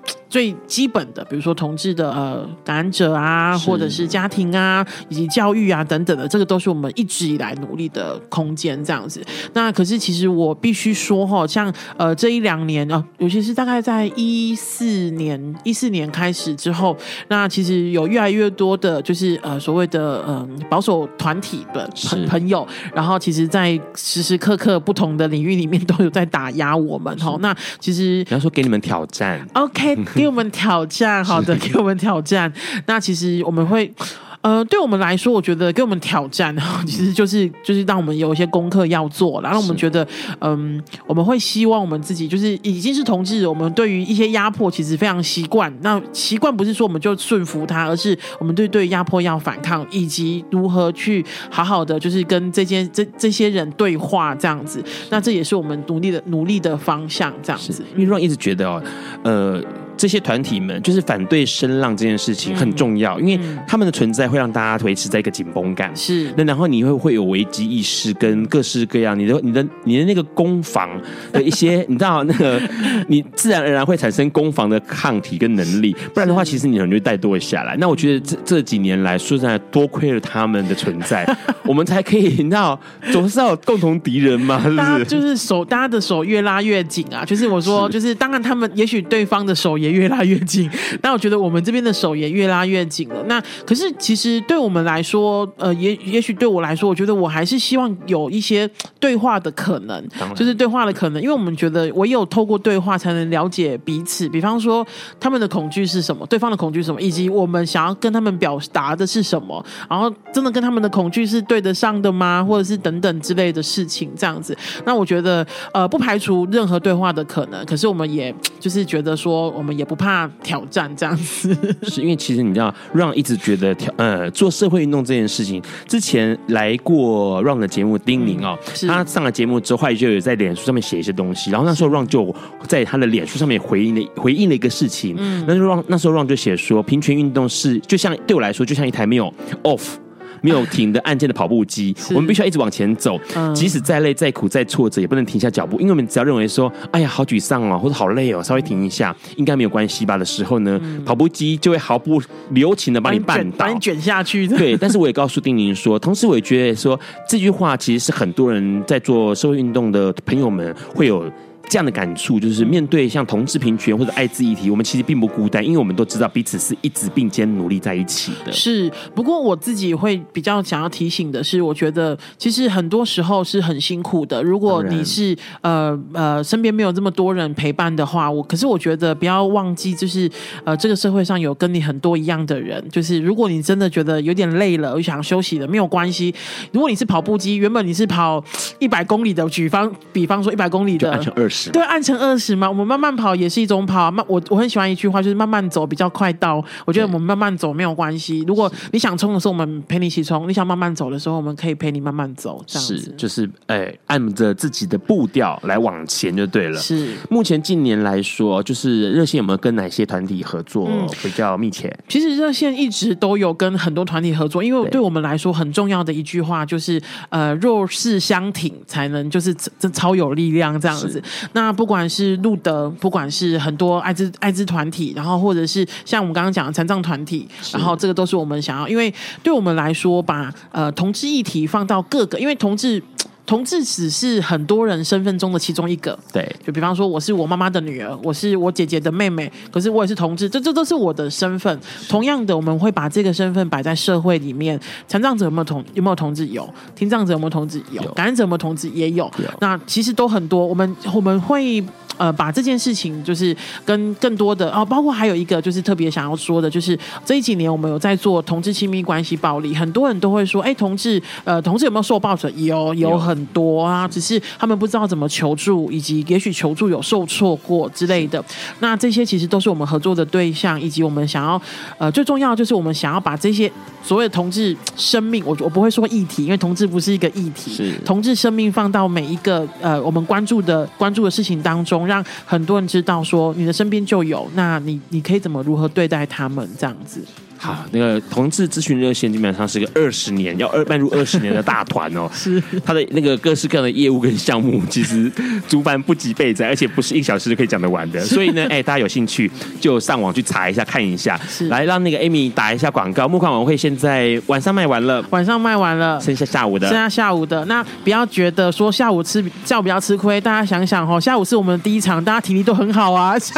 [0.30, 9.24] 最基本的，比如说同志的呃感染者啊，或者是家庭啊，以及教育啊等等的，这个都是我们一直以来努力的空间，这样子。
[9.54, 16.96] 那可是其实我必须说哈，像呃这一两年啊，尤其是大概在一四年一四年开始之后，
[17.30, 27.38] 那其实有越来越多的，就是呃所谓的嗯、呃、保守团体的朋朋友，然后其实在时时刻刻不同的领域里面都有在打压我们哈。
[27.40, 29.97] 那其实你要说给你们挑战，OK。
[30.16, 32.52] 给我们挑战，好的，给我们挑战。
[32.86, 33.94] 那其实我们会。
[34.42, 40.08] 呃，对我们来说，我觉得给我们挑战， 其实就是就是让我们有一些功课要做，然后我们觉得，
[40.40, 45.74] 嗯，我们会希望我们自己就是已经是同志，我们对于一些压迫其实非常习惯。
[45.82, 54.82] 那习惯不是说我们就顺服他，而是我们对对压迫要反抗，以及如何去好好的就是跟这些这这些人对话这样子。
[55.10, 57.84] 那这也是我们努力的努力的方向，这样子。
[57.98, 58.82] 因为一直觉得哦，
[59.24, 59.62] 呃。
[59.98, 65.92] 这些团体们就是反对声浪这件事情很重要，嗯、因为他们的存在会让大家维持在一个紧绷感。
[65.96, 70.90] 是，那然后你会会有危机意识跟各式各样，你的你的你的那个攻防
[71.34, 72.62] 的一些， 你知道那个
[73.08, 77.76] 你自然而然会产生攻防的抗体跟能力，不然的话，其实你很容易怠惰下来。
[77.78, 81.28] 那我觉得这这几年来说实在多亏了他们的存在，
[81.66, 82.80] 我们才可以，你知道
[83.12, 85.06] 总是要有共同敌人嘛，是不是？
[85.06, 89.87] 就是手大家的手越拉越紧啊，就是我说，就是当然他们也许对方的手也。
[89.88, 90.70] 也越拉越近，
[91.02, 93.24] 那我觉得我们这边的手也越拉越紧了。
[93.28, 98.70] 那可是其实对我们来说，呃，也也许对我来说，我觉得我还是希望有一些
[99.00, 100.04] 对话的可能，
[100.36, 104.28] 就是对话的可能，因为我们觉得唯有透过对话才能了解彼此。
[104.28, 104.86] 比方说
[105.20, 112.44] 他们的恐惧是什么，对方的恐惧是什么，以及我们想要跟他们表达的是什么，然后真的跟他们的恐惧是对得上的吗？
[112.44, 114.58] 或者是等等之类的事情，这样子。
[114.86, 117.66] 那我觉得呃，不排除任何对话的可能。
[117.66, 119.77] 可是我们也就是觉得说我们。
[119.78, 132.36] 也不怕挑战这样子， 是因为其实你知道，Ron 一直觉得挑呃做社会运动这件事情，之前来过 Ron 的节目丁宁哦，嗯、他上了节目之后，后来就有在脸书上面写一些东西，然后那时候 Ron 就
[132.68, 139.32] 在他的脸书上面回应了回应了一个事情，嗯，那时候 Ron 那时候 Ron 就写说，平权运动是就像对我来说，就像一台没有
[139.64, 139.98] off。
[140.42, 145.80] 没有停的按键的跑步机，我们必须要一直往前走，嗯、即使再累、再苦、再挫折，也不能停下脚步。
[145.80, 152.22] 因为我们只要认为说，哎呀，好沮丧哦，或者好累哦，稍微停一下，应该没有关系吧的时候呢，嗯、跑步机就会毫不
[152.52, 154.48] 留情的把你绊倒，把你卷下去。
[154.48, 161.30] 对，但是我也告诉丁宁说，同时我也觉得说，这句话其实是很多人在做社会运动的朋友们会有。
[161.70, 168.52] 这样的感触就是，面对像同志平权或者艾滋议题，我们其实并不孤单，因为我们都知道彼此是一直并肩努力在一起的。
[168.52, 174.42] 是，不过我自己会比较想要提醒的是，我觉得其实很多时候是很辛苦的。
[174.42, 180.30] 如果你是呃呃身边没有这么多人陪伴的话，我可是我觉得不要忘记，就是
[180.64, 182.82] 呃这个社会上有跟你很多一样的人。
[182.90, 186.34] 就是如果你真的觉得有点累了，我想休息了，没有关系。
[186.72, 188.42] 如果你是跑步机，原本你是跑
[188.80, 191.57] 一百公里的，举方比方说一百公里的，就按成二十。
[191.58, 191.72] 十。
[191.72, 192.70] 对，按成二十嘛。
[192.70, 194.12] 我们慢慢跑也是一种跑。
[194.12, 196.64] 慢，我我很喜欢一句话，就是慢慢走比较快到。
[196.86, 198.44] 我觉得我们慢慢走没有关系。
[198.48, 202.64] 如果你想冲的时候，我们陪你一起冲；你想慢慢走的时候，我们可以陪你慢慢走。
[202.68, 206.80] 这样子是，就是哎，按着自己的步调来往前就对了。
[206.80, 207.14] 是。
[207.30, 210.90] 目前近年来说，就是热线有没有跟哪些团体合作
[211.24, 211.88] 比较密切？
[211.88, 221.22] 嗯、其实热线一直都有跟很多团体合作，因为对我们来说很重要的一句话就是，呃，弱势相挺才能就是这超有力量这样子。
[221.54, 233.02] 那不管是路德，不管是很多艾滋艾滋团体，然后或者是像我们刚刚讲的残障团体，然后这个都是我们想要，因为对我们来说，把呃同志议题放到各个，因为同志。
[233.48, 241.80] 同志只是很多人身份中的其中一个，对，就比方说我是我妈妈的女儿，我是我姐姐的妹妹，可是我也是同志，这这都是我的身份。
[242.10, 244.78] 同样的，我们会把这个身份摆在社会里面。
[245.08, 246.46] 残障者有没有同有没有同志？
[246.48, 247.82] 有，听障者有没有同志？
[247.92, 248.90] 有，感染者有没有同志？
[248.90, 249.24] 也有。
[249.38, 249.50] 有。
[249.62, 251.82] 那其实都很多，我们我们会。
[252.18, 262.50] 呃，把这件事情就是跟更多的哦，包括还有一个就是特别想要说的，就是这几年我们有在做同志亲密关系暴力，很多人都会说，哎，同志呃，同志有没有受暴者？
[262.56, 268.44] 有，有很多啊，只是他们不知道怎么求助，以及也许求助有受挫过之类的。
[268.80, 271.62] 那这些其实都是我们合作的对象，以及我们想要
[271.98, 273.72] 呃，最重要的就是我们想要把这些
[274.04, 282.08] 所谓的同志生命，我我不会说议题，因为同志不是一个议题，是同志生命放到每一个呃我们关注的关注的事情当中。
[282.08, 287.22] 让很多人知道，说你的身边就有，那你你可以怎么如何对待他们这样子。
[287.58, 292.30] 好，那个同志咨询热线基本上是个二十年要二迈入二十年的大团哦。
[292.34, 295.32] 是，他的那个各式各样的业务跟项目， 其实
[295.68, 298.20] 族繁不及备载，而且不是一小时就可以讲得完的。
[298.22, 299.50] 所以呢，哎，大家有兴趣
[299.82, 301.40] 就上网去查一下，看一下。
[301.50, 303.28] 是，来让那个 Amy 打一下广告。
[303.28, 307.66] 募款晚会现在晚上卖完了，晚上卖完了，剩下下午的，剩下下午的。
[307.66, 313.38] 那不要觉得说下午吃下午比较吃亏，大家想想哦，下午是我们的第一场，大家体力都很好啊。
[313.40, 313.52] 是，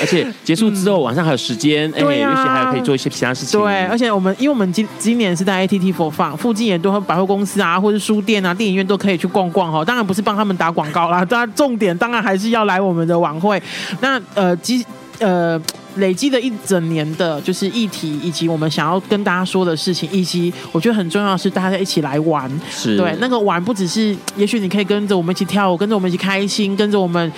[0.00, 3.60] 而且结束之后晚上还有时间，哎，而且还可以做一些其他事情。
[3.60, 4.04] 对，而且。
[4.14, 9.84] 我们因为我们今今年是在 ATT 4 FUN 附近，也都和百货公司啊，或者书店啊、电影院都可以去逛逛哈。
[9.84, 13.60] 当然不是帮他们打广告啦， 当然重点当然还是要来我们的晚会。
[14.00, 14.86] 那呃，积
[15.18, 15.60] 呃
[15.96, 22.48] 累积的一整年的就是议题，以及我们想要跟大家说的事情，以及我觉得很重要的是大家一起来玩。
[22.70, 27.32] 是对那个玩不只是，也许你可以跟着我们一起跳舞，跟着我们一起开心，跟着我们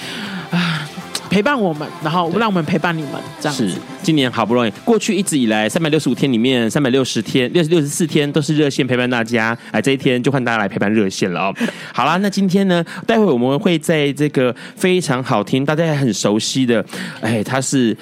[0.51, 0.86] 啊。
[1.29, 3.69] 陪伴我们，然后让我们陪伴你们，这样子。
[3.69, 11.55] 是，今年好不容易，过去一直以来三百六十五天里面，三百六十天、六十六十四天都是热线陪伴大家，哎，这一天就换大家来陪伴热线了哦。
[11.93, 16.85] 好啦，那今天呢，待会我们会在这个非常好听、大家也很熟悉的，
[17.21, 17.97] 哎，他是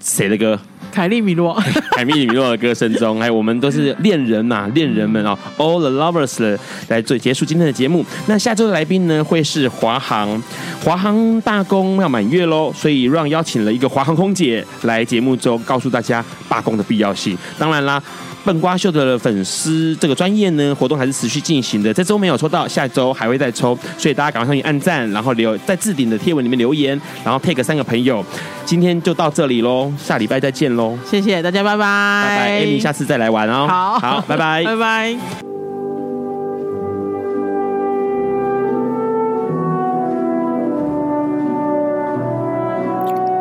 [0.00, 0.58] 谁的歌？
[0.92, 1.54] 凯利米洛，
[1.96, 8.04] 凯利米洛的歌声中，哎，我们都是恋人嘛，恋人们哦，All the lovers 来做结束今天的节目。
[8.26, 10.40] 那下周的来宾呢，会是华航，
[10.84, 17.36] 华航罢工要满月喽，所以让邀请了一个华航空姐来节目中告诉大家罢工的必要性。
[17.58, 18.00] 当然啦。
[18.44, 21.92] 笨瓜秀的粉丝这个专业呢，活动还是持续进行的。
[21.94, 28.24] 这周没有抽到，下周还会再抽，所以大家赶快上去按赞，然后留在置顶的贴文里面留言，然后 tag 三个朋友。
[28.64, 30.96] 今天就到这里喽，下礼拜再见喽！
[31.04, 33.66] 谢谢大家，拜拜，拜拜，Amy，下次再来玩哦。
[33.68, 35.16] 好，好，拜拜，拜拜。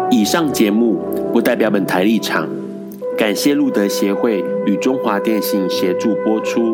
[0.10, 0.98] 以上节目
[1.32, 2.48] 不代表本台立场。
[3.18, 6.71] 感谢路德协会与中华电信协助播出。